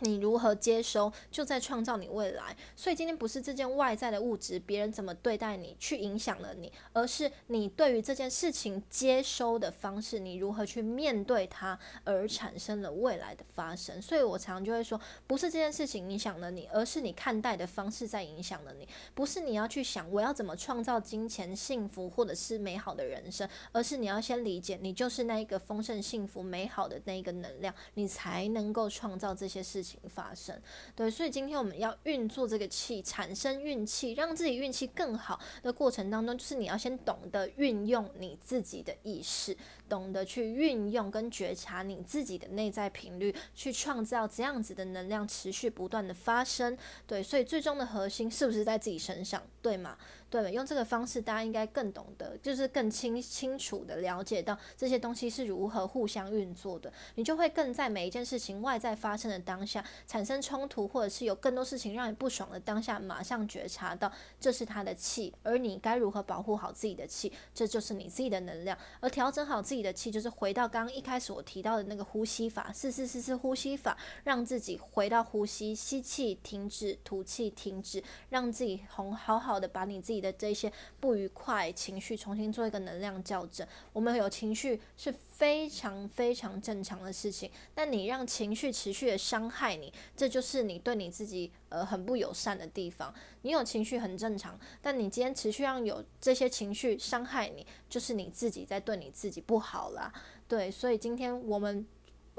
[0.00, 2.56] 你如何接收，就在创造你未来。
[2.76, 14.00] 所以今天不是这件外在的物质，别人怎么对待你，去影响了你，而是你对于这件事情接收的方式，你如何去面对它，而产生了未来的发生。
[14.00, 18.88] 所以我常常就会说，不是这件事情影响了你，而是你看待的方式在影响了你。
[19.14, 29.87] 不是你要去想我要怎么创造金钱、幸福或者是美好的人生，而是你要先理解，你就是那一个丰盛、幸福、美好的那一个能量，你才能够创造这些事情。
[30.08, 30.60] 发生，
[30.96, 39.56] 对，所以今天我们要运作这个气，产生运气，让自己运气更好的过程当中，就是你要先懂得运用你自己的意识，
[39.88, 46.76] 懂得去运用跟觉察你自己的内在频率，去创造这样子的能量，持续不断的发生。
[47.06, 49.42] 对，所以最终的核心是不是在自己身上？
[49.62, 49.96] 对吗？
[50.30, 56.92] 对，用这个方式，大家应该更懂得，就是更清清楚的了解到这些东西是如何互相运作的。
[57.14, 68.76] 你就会更在每一件事情外在发生的当下产生冲突，或者是有更多事情让你不爽的当下，马上觉察到这是他的气，而你该如何保护好自己的气，这就是你自己的能量。
[69.00, 80.18] 而调整好自己的气，就是回到刚刚一开始我提到的那个呼吸法，四四四四呼吸法，让自己回到呼吸，吸气停止，吐气停止，让自己从好好的把你自己。
[80.18, 83.64] 的这些不愉快情绪重新做一个能量校正。
[83.92, 93.14] 我们有情绪是非常非常正常的事情，但你让情绪持续的伤害你，这就是你对你自己呃很不友善的地方。
[93.42, 100.12] 你有情绪很正常，但你今天持续让有这些情绪伤害你，就是你自己在对你自己不好啦。
[100.48, 101.86] 对，所以今天我们。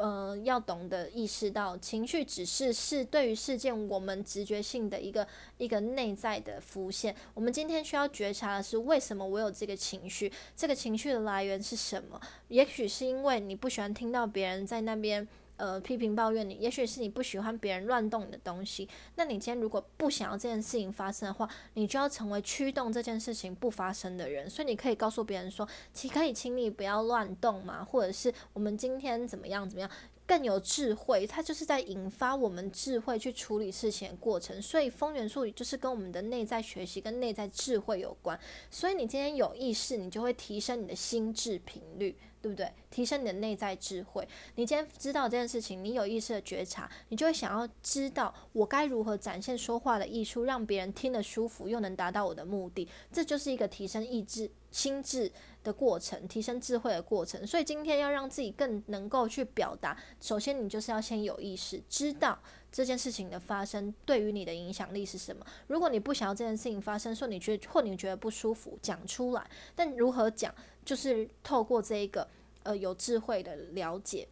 [0.01, 5.27] 嗯，要懂得意识到情绪只是是对于事件我们直觉性的一个
[5.57, 7.13] 一个内在的浮现。
[7.33, 10.31] 我们今天需要觉察的是，为什么我有这个情绪？
[10.55, 12.19] 这个情绪的来源是什么？
[12.47, 15.27] 也许是因为你不喜欢听到别人在那边。
[15.59, 18.87] 呃，批评抱怨你，也许是你不喜欢别人乱动你的东西。
[19.15, 24.49] 那你今天如果不想要这件事情发生的话，你就要成为驱动这件事情不发生的人。
[24.49, 29.91] 所以你可以告诉别人说，请可以请你不要乱动嘛，或者是我们今天怎么样怎么样。
[30.25, 34.61] 更有智慧，它就是在引发我们智慧去处理事情的过程。
[34.61, 38.39] 所以风元素就是跟我们的内在学习、跟内在智慧有关。
[38.69, 42.71] 所以你今天有意识，你就会提升你的心智频率，对不对？
[42.89, 44.27] 提升你的内在智慧。
[44.55, 52.87] 你今天知道这件事情，你有意识的觉察，你就会想要知道我该如何展现说话的艺术，让别人听得舒服，又能达到我的目的。
[53.11, 55.31] 这就是一个提升意志、心智。
[55.61, 59.95] 的过程，提升智慧的过程，所以今天要让自己更能够去表达。
[60.21, 62.39] 首先，你就是要先有意识，知道
[62.71, 65.45] 这件事情的发生对于你的影响力是什么。
[65.67, 69.45] 如果你不想要这件事情发生，说你觉得或你觉得不舒服，讲出来。
[69.75, 70.55] 但如何讲，
[70.89, 72.27] 就是透过这一个
[72.63, 74.27] 呃有智慧的了解。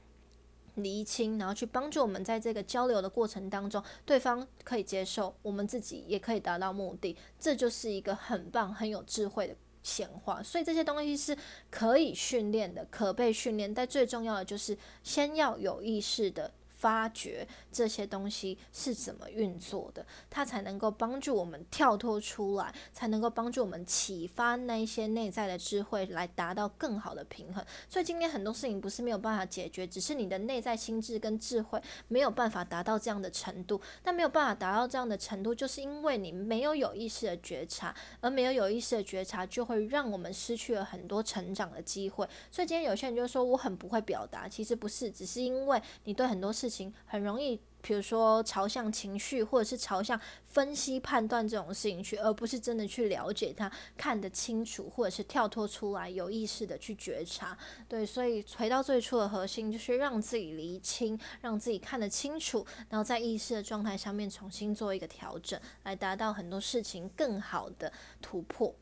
[0.75, 10.41] 厘清，然后去帮助我们在这个交流的过程当中，对方可以接受，我们自己也可以达到目的，这就是一个很棒、很有智慧的显化。
[10.43, 11.35] 所以这些东西是
[11.71, 16.51] 可以训练的，可被训练，但最重要的就是先要有意识的。
[16.77, 27.65] 发掘这些东西是怎么运作的，它才能够帮助我们跳脱出来，才能够帮助我们启发那一些内在的智慧，来达到更好的平衡。
[27.89, 33.81] 所以今天很多事情不是没有办法解决，只是你的内在心智跟智慧没有办法达到这样的程度。
[34.03, 42.27] 但没有办法达到这样的程度，就是因为你没有有意识的觉察，而没有有意识的觉察，就会让我们失去了很多成长的机会。
[42.51, 46.66] 所以今天有些人就说我很不会表达，其实不是，只是因为你对很多事。
[46.67, 57.57] 事情很容易，比如说朝向情绪，或者是朝向分析判断这种事情去，而不是真的去了解它，看得清楚，或者是跳脱出来，有意识的去觉察。
[57.87, 68.75] 对，所以回到最初的核心，就是让自己厘清，让自己看得清楚，然后在意识的状态上面重新做一个调整，来达到很多事情更好的突破。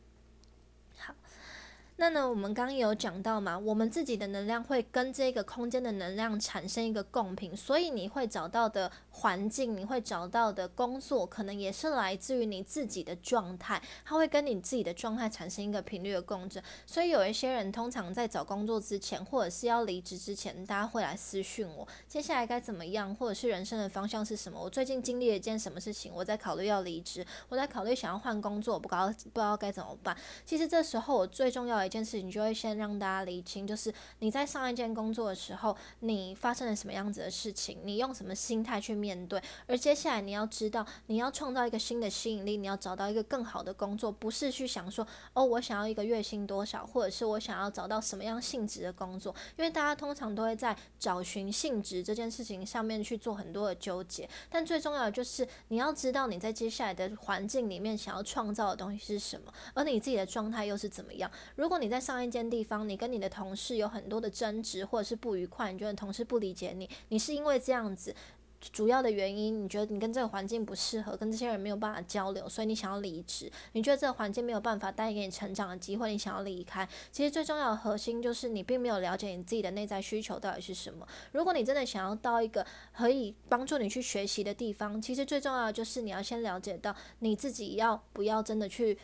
[1.98, 16.62] 那呢，我们刚刚有讲到嘛，我们自己的能量会跟这个空间的能量产生一个共频，所以你会找到的环境，你会找到的工作，可能也是来自于你自己的状态，它会跟你自己的状态产生一个频率的共振。
[16.86, 24.62] 所以有一些人通常在找工作之前，或者是要离职之前，大家会来私讯我，接下来该怎么样，或者是人生的方向是什么？
[24.62, 26.12] 我最近经历了一件什么事情？
[26.14, 30.16] 我在考虑要离职，我在考虑想要换工作，不搞不知道该怎么办。
[30.46, 31.86] 其实这时候我最重要的。
[31.86, 39.40] 一件事情就会先让大家理清，就是你在上一件工作的时候，你发生了什么样子的事情，你用什么心态去面对。
[39.68, 49.34] 而接下来你要知道，你要创造一个新的吸引力，你要找到一个更好的工作，不是去想说，哦，我想要一个月薪多少，或者是我想要找到什么样性质的工作。
[49.58, 54.28] 因为大家通常都会在找寻性质这件事情上面去做很多的纠结。
[54.50, 61.30] 但最重要的就是你要知道你在接下来的环境里面想要创造的东西是什么，而你自己的状态又是怎么样。
[61.56, 68.16] 如果你在上一间地方，你跟你的同事有很多的争执或者是不愉快，你觉得同事不理解你，你是因为这样子
[68.60, 73.52] 主要的原因，你觉得你跟这个环境不适合，跟这些人没有办法交流，所以你想要离职。
[73.74, 76.88] 你觉得这个环境没有办法带给你成长的机会，你想要离开。
[77.12, 81.08] 其实最重要的核心就是你并没有了解你自己的内在需求到底是什么。
[81.32, 88.98] 如果你真的想要到一个可以帮助你去学习的地方，其实最重要的就是你要先了解到你自己要不要真的去。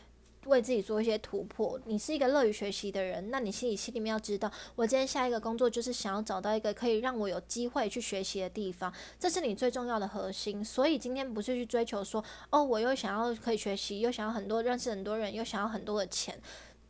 [0.46, 1.80] 为自己做一些突破。
[1.86, 10.64] 你是一个乐于学习的人，那你心里心里面要知道，我今天下一个工作就是想要找到一个可以让我有机会去学习的地方，这是你最重要的核心。
[10.64, 16.40] 所以今天不是去追求说，哦，我又想要可以学习，又想要很多认识很多人，又想要很多的钱，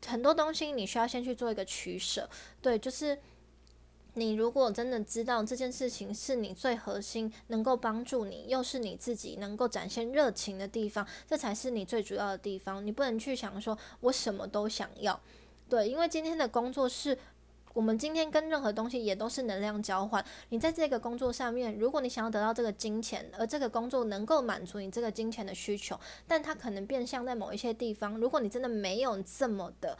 [0.05, 2.29] 很多东西你需要先去做一个取舍。
[2.61, 3.17] 对，就是。
[4.15, 12.85] 你如果真的知道这件事情是你最核心，能够帮助你，又是你自己能够展现热情的地方，这才是你最主要的地方。
[12.85, 15.17] 你不能去想说我什么都想要，
[15.69, 17.17] 对，因为今天的工作是
[17.73, 20.23] 我们今天跟任何东西也都是能量交换。
[20.49, 25.97] 你在这个工作上面，如果你想要得到这个金钱，而这个工作能够满足你这个金钱的需求，
[26.27, 29.97] 但它可能变相在某一些地方，如果你真的没有这么的。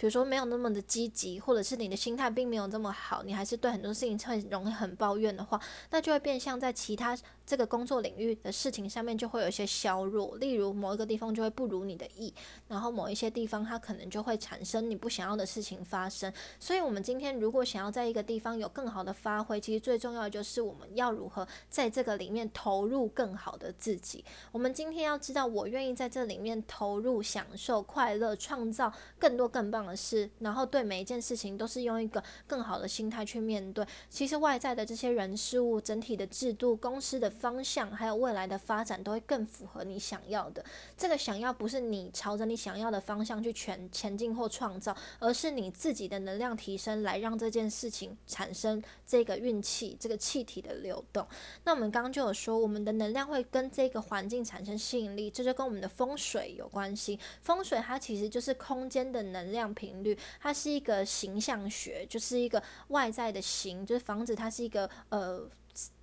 [0.00, 7.14] 比如说没有那么的积极，或者是你的心态并没有这么好，你还是对很多事情会容易很抱怨的话，那就会变相在其他。
[7.46, 12.32] 这个工作领域的事情上面就会有一些削弱，例如某一个地方就会不如你的意，
[12.68, 16.32] 然后某一些地方它可能就会产生你不想要的事情发生。
[16.60, 24.24] 所以，我们今天如果想要在一个地方有更好的发挥，其实最重要的就是我们要如何在这个里面投入更好的自己。
[24.52, 33.84] 我们今天要知道，我愿意在这里面投入、享受、快乐、创造更多更棒的事，然后对每一件事情都是用一个更好的心态去面对。
[34.08, 37.28] 其实外在的这些人事物、整体的制度、公司的。
[37.40, 40.62] 方向还有未来的发展都会更符合你想要的。
[40.94, 51.26] 这个想要不是你朝着你想要的方向去前前进或创造，而是你自己的能量提升来让这件事情产生这个运气、这个气体的流动。
[51.64, 57.18] 那我们刚刚就有说，我们的能量会跟这个环境产生吸引力，这就跟我们的风水有关系。
[57.40, 65.48] 风水它其实就是空间的能量频率，它是一个形象学，就是一个外在的形，就是房子它是一个呃。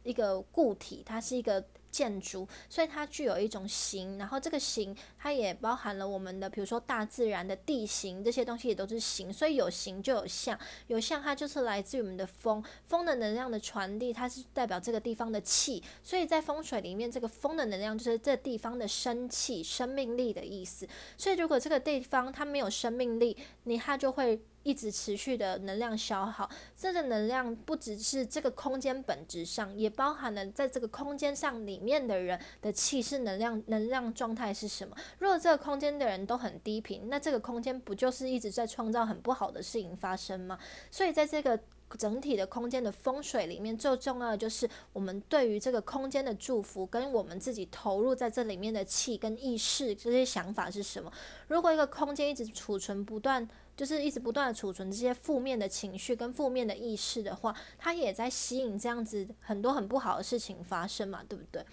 [0.02, 1.64] 一个固体，它是一个
[1.98, 4.20] 建筑，所以它具有一种形。
[4.20, 9.34] 然后这个形，它也包含了我们的，比如说大自然的地形这些东西也都是形。
[9.34, 15.82] 所以有形就有象，有象它就是来自于我们的风，风的能量的传递，它是代表这个地方的气。
[16.04, 20.88] 所以在风水里面，这个风的能量就是这地方的生气、生命力的意思。
[21.18, 24.40] 所以如果这个地方它没有生命力，你它就会。
[24.68, 26.50] 一直持续的能量消耗。
[26.76, 34.94] 这个能量不只是这个空间本质上，也包含了在这个空间上里面的人的气势能量能量状态是什么。
[35.20, 40.60] 如果这个空间的人都很低频，那这个空间不就是一直在创造很不好的事情发生吗？
[40.92, 41.58] 所以在这个。
[41.98, 51.10] 整体的空间的风水里面，最重要的就是我们对于这个空间的祝福，跟我们自己投入在这里面的气跟意识这些想法是什么。
[51.48, 53.48] 如果一个空间一直储存不断，
[53.78, 61.64] 就是一直不断的储存这些负面的情绪跟负面的意识的话，它也在吸引这样子很多很不好的事情发生嘛，对不对？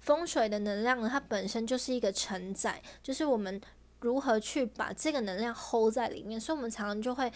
[0.00, 3.60] 风水的能量呢，它本身就是一个承载，就是我们
[4.00, 7.30] 如何去把这个能量 hold 在里面，所以我们常常就会。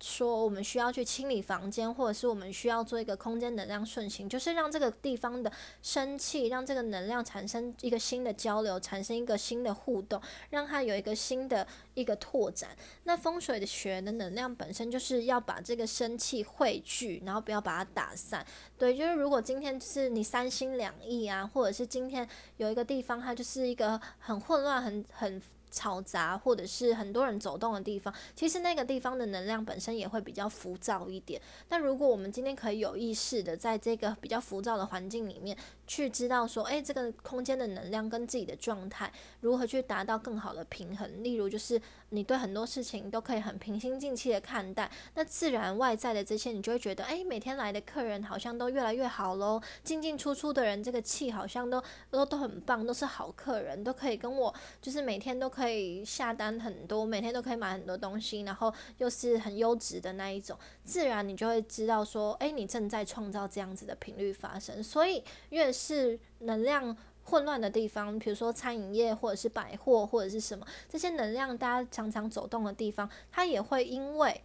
[0.00, 10.20] 说我们需要去清理房间，或者是我们需要做一个空间能量顺行，就是让这个地方的生气，让这个能量产生一个新的交流，产生一个新的互动，
[10.50, 12.70] 让它有一个新的一个拓展。
[13.04, 18.44] 那风水的学的能量本身就是要把这个生气汇聚，然后不要把它打散。
[18.78, 22.26] 对，就是如果今天是你三心两意啊，或者是今天
[22.56, 25.42] 有一个地方它就是一个很混乱、很很。
[25.70, 31.40] 嘈杂或者是很多人走动的地方，其实那个地方的能量本身也会比较浮躁一点。
[31.68, 35.56] 那如果我们今天可以有意识的在这个比较浮躁的环境里面，
[35.86, 41.22] 去知道说，诶，这个空间的能量跟自己的状态如何去达到更好的平衡。
[41.22, 41.80] 例如，就是
[42.10, 66.96] 你对很多事情都可以很平心静气的看待，那自然外在的这些你就会觉得，诶，每天来的客人好像都越来越好喽，进进出出的人这个气好像都都都很棒，都是好客人，都可以跟我就是每天都可以下单很多，每天都可以买很多东西，然后又是很优质的那一种，自然你就会知道说，诶，你正在创造这样子的频率发生，所以越是能量
[67.30, 74.42] 混乱的地方，比如说餐饮业或者是百货或者是什么，这些能量大家常常走动的地方，它也会因为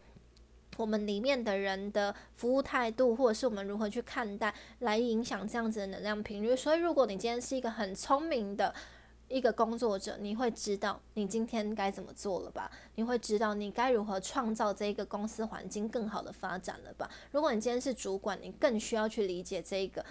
[0.77, 6.55] 我们里面的人的服务态度，或者是我们如何去看待，来影响这样子的能量频率。
[6.55, 8.75] 所以，如果你今天是一个很聪明的
[9.27, 12.69] 一个工作者，你会知道你今天该怎么做了吧？
[12.95, 17.09] 你会知道你该如何创造这一个公司环境更好的发展了吧？
[17.31, 20.05] 如果你今天是主管，你更需要去理解这一个。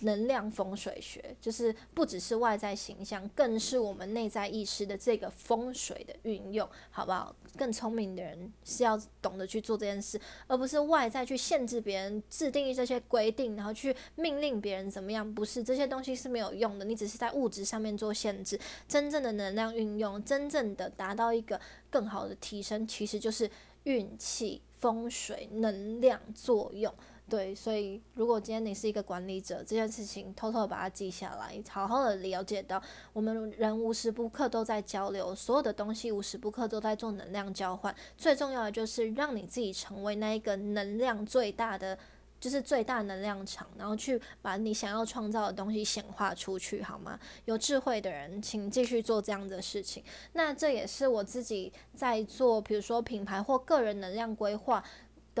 [0.00, 7.34] 能量风水学就是不只是外在形象，更是我们内在意识的这个风水的运用，好不好？
[7.56, 15.34] 更聪明的人是要懂得去做这件事，而不是外在去限制别人、制定这些规定，然后去命令别人怎么样。
[15.34, 18.58] 不是这些东西是没有用的，你只是在物质上面做限制。
[18.86, 21.60] 真正的能量运用，真正的达到一个
[21.90, 23.50] 更好的提升，其实就是
[23.84, 26.92] 运气、风水、能量作用。
[27.28, 37.94] 对，所以如果今天你是一个管理者，这件事情偷偷把它记下来，好好的了解到，我们人无时不刻都在交流，所有的东西无时不刻都在做能量交换。
[38.16, 41.98] 最重要的就是让你自己成为那一个能量最大的，
[42.40, 47.20] 就是最大能量场，然后去把你想要创造的东西显化出去，好吗？
[47.44, 50.02] 有智慧的人，请继续做这样的事情。
[50.32, 54.82] 那这也是我自己在做，比如说品牌或个人能量规划。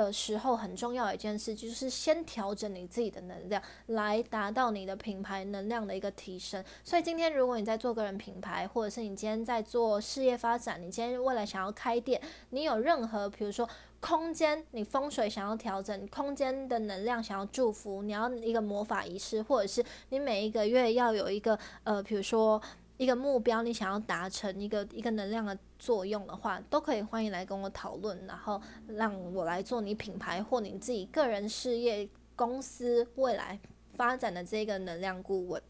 [0.04, 6.64] 的时候很重要一件事，就是先调整你自己的能量，来达到你的品牌能量的一个提升。
[6.82, 12.20] 所以今天如果你在做个人品牌，或者是你今天在做事业发展，你今天未来想要开店，
[12.50, 13.68] 你有任何比如说
[14.00, 22.60] 空间，你风水想要调整，空间的能量想要祝福，你要一个魔法仪式，或者是你每一个月要有一个呃，比如说。
[22.98, 33.58] 一个目标，你想要达成一个一个能量的作用的话，都可以欢迎来跟我讨论，然后让我来做你品牌或你自己个人事业公司未来
[33.94, 35.62] 发展的这个能量顾问。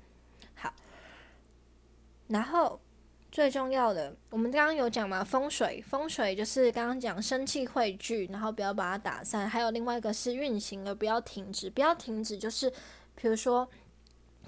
[0.54, 0.72] 好，
[2.28, 2.80] 然后
[3.30, 12.72] 最重要的，我们刚刚有讲嘛，风水，风水就是刚刚讲生气汇聚，然后不要把它打散，还有另外一个是运行而不要停止，不要停止，就是
[13.14, 13.68] 比如说。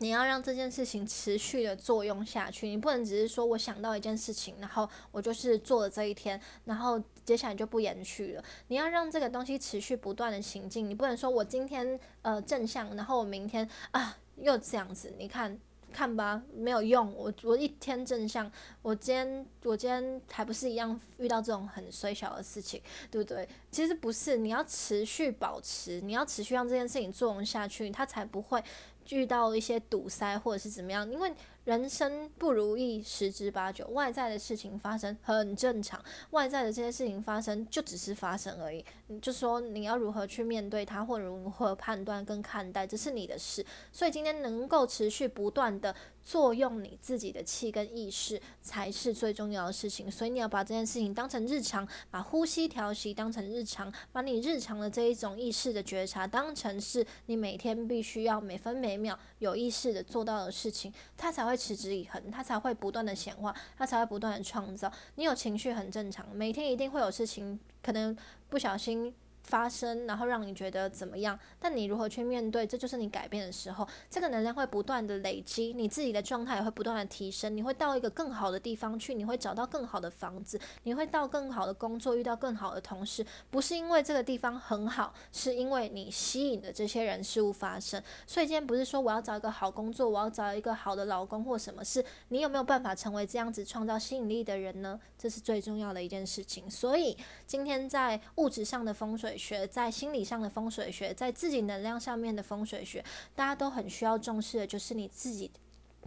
[0.00, 8.42] 你要让这件事情持续的作用下去，你不能只是说我想到一件事情，然后我就是做了这一天，然后接下来就不延续了。
[8.68, 15.58] 你要让这个东西持续不断的行进，你不能说我今天呃正向，然后我明天啊又这样子，你看
[15.92, 17.14] 看吧，没有用。
[17.14, 22.80] 我我一天正向，我今天我今天还不是一样遇到这种很衰小的事情，
[23.10, 23.46] 对不对？
[23.70, 28.64] 其实不是，你要持续保持，你要持续让这件事情作用下去，它才不会。
[29.10, 31.32] 遇到一些堵塞或者是怎么样，因为
[31.64, 38.84] 人生不如意十之八九，外在的事情发生很正常，外在的这些事情发生就只是发生而已。
[39.20, 43.64] 就说你要如何去面对它，或如何判断跟看待，这是你的事。
[43.92, 45.94] 所以今天能够持续不断的
[46.24, 64.92] 作用你自己的气跟意识才是最重要的事情，所以你要把这件事情当成日常，把呼吸调息当成日常，把你日常的这一种意识的觉察当成是你每天必须要每分每秒有意识的做到的事情，它才会持之以恒，它才会不断的显化，它才会不断的创造。
[65.16, 68.16] 你有情绪很正常，每天一定会有事情，可能
[68.48, 69.14] 不小心。
[69.50, 71.36] 发生，然后让你觉得怎么样？
[71.58, 72.64] 但你如何去面对？
[72.64, 73.86] 这就是你改变的时候。
[74.08, 77.54] 这个能量会不断的累积，你自己的状态也会不断的提升。
[77.56, 83.26] 你会到一个更好的地方去，你会找到更好的房子，你会到更好的工作，遇到更好的同事。
[83.50, 88.00] 不是因为这个地方很好，是因为你吸引的这些人事物发生。
[88.26, 95.00] 所以今天不是说我要找一个好工作，我要找一个好的老公或什么，是你有没有办法成为这样子创造吸引力的人呢？
[95.18, 96.70] 这是最重要的一件事情。
[96.70, 99.39] 所以今天在物质上的风水。
[99.40, 103.02] 学在心理上的风水学，在自己能量上面的风水学，
[103.34, 105.50] 大家都很需要重视的，就是你自己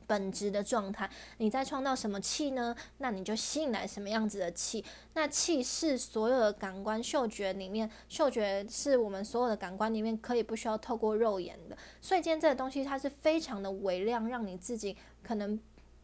[0.06, 1.10] 本质的状态。
[1.38, 2.76] 你在创造什么气呢？
[3.00, 4.86] 那你就吸引来什么样子的气。
[5.14, 11.76] 那气是所有的感官嗅觉里面，嗅觉是我们所有的感官里面可以不需要透过肉眼的。
[12.02, 15.60] 所以今天这个东西它是非常的微量，让你自己可能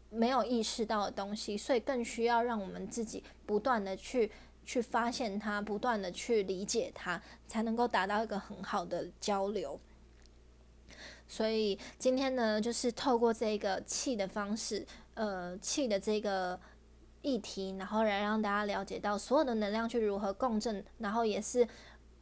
[0.10, 4.32] 没有意识到的东西，所以更需要让我们自己不断的去。
[4.66, 9.80] 去发现它，不断的去理解它，才能够达到一个很好的交流。
[11.28, 16.60] 所以今天呢，就是透过这个气的方式，呃，气的这个
[17.22, 21.68] 议题，然后来让大家了解到所有的能量去如何共振，然后也是。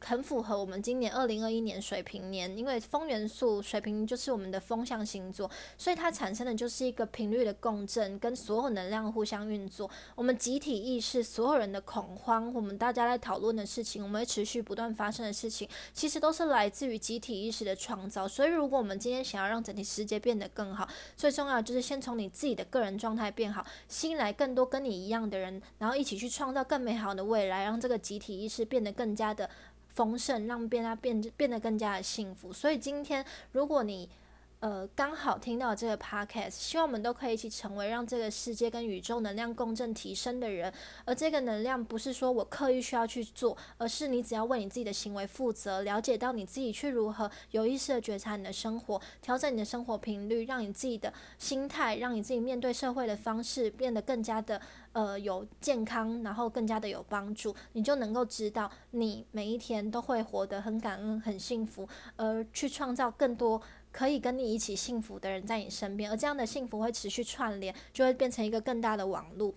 [0.00, 9.90] 很符合我们今年二零二一年水平年，因为风元素水平就是我们的风象星座，所以它产生的就是一个频率的共振，跟所有能量互相运作。
[10.14, 18.26] 我们集体意识，所有人的恐慌，我们大家在讨论的事情，我们会持续不断发生的事情，其实都是来自于集体意识的创造。
[18.26, 29.50] 所以，如果我们今天想要让整体世界变得更好，最重要就是先从你自己的个人状态变好，吸引来更多跟你一样的人，然后一起去创造更美好的未来，让这个集体意识变得更加的。
[29.98, 32.52] 丰盛，让变它变变得更加的幸福。
[32.52, 34.08] 所以今天，如果你
[34.60, 40.72] 呃刚好听到这个 podcast，希望我们都可以一起成为让这个世界跟宇宙能量共振提升的人。
[41.04, 54.60] 而这个能量不是说我刻意需要去做，而是你只要为你自己的行为负责，了解到你自己去如何有意识的觉察你的生活，调整你的生活频率，让你自己的心态，让你自己面对社会的方式变得更加的。
[54.94, 63.60] 呃，有健康，然后更加的有帮助，你就能够知道，你每一天都会活得很感恩、很幸福，而去创造更多
[63.98, 69.52] 可以跟你一起幸福的人在你身边，而这样的幸福会持续串联，就会变成一个更大的网路，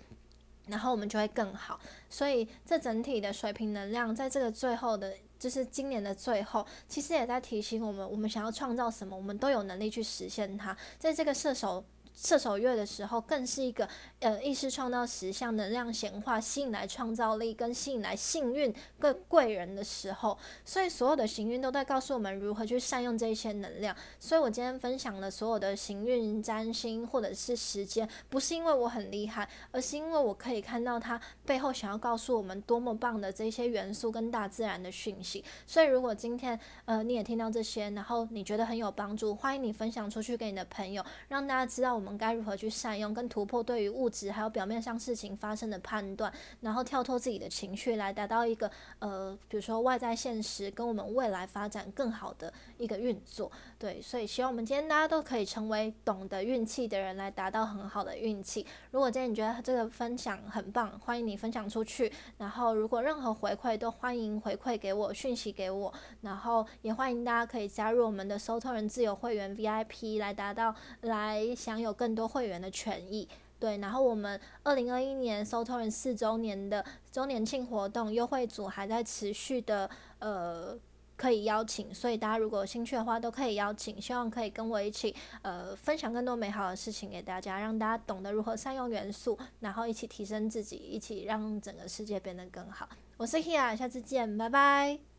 [0.66, 1.80] 然后我们就会更好。
[2.10, 10.76] 所以，这整体的水平能量，在这个最后的，就是今年的最后，其实也在提醒我们，我们想要创造什么，我们都有能力去实现它。
[10.98, 11.86] 在这个射手。
[12.14, 13.88] 射手月的时候，更是一个
[14.20, 20.38] 呃意识创造实相、能量显化、吸引来创造力跟吸引来幸运、跟贵人的时候。
[20.66, 23.96] 所以所有的行运都在告诉我们如何去善用这些能量。
[24.20, 35.44] 所以我今天分享了所有的行运占星或者是时间，不是因为我很厉害，而是因为我可以看到它背后想要告诉我们多么棒的这些元素跟大自然的讯息。
[35.66, 42.01] 所以如果今天呃你也听到这些，然后你觉得很有帮助，欢迎你分享出去给你的朋友，让大家知道。
[42.02, 53.52] 我们该如何去善用跟突破对于物质还有表面上事情发生的判断，然后跳脱自己的情绪，来达到一个呃，比如说外在现实跟我们未来发展更好的一个运作。
[53.78, 58.66] 对，所以希望我们今天大家都可以成为懂得运气的人，来达到很好的运气。
[58.90, 62.12] 如果今天你觉得这个分享很棒，欢迎你分享出去。
[62.40, 65.94] 然后如果任何回馈都欢迎回馈给我，讯息给我。
[66.22, 71.91] 然后也欢迎大家可以加入我们的收托人自由会员 VIP，来达到来享有。
[71.94, 73.28] 更多会员的权益，
[73.60, 79.90] 对，然后我们二零二一年 s o t o 人四周年的周年庆活动优惠组还在持续的，
[80.20, 80.78] 呃，
[81.16, 92.90] 可以邀请，所以大家如果有兴趣的话，都可以邀请，希望可以跟我一起，呃，分享更多美好的事情给大家，让大家懂得如何善用元素，然后一起提升自己，一起让整个世界变得更好。
[93.18, 95.11] 我是 Hia，下次见，拜拜。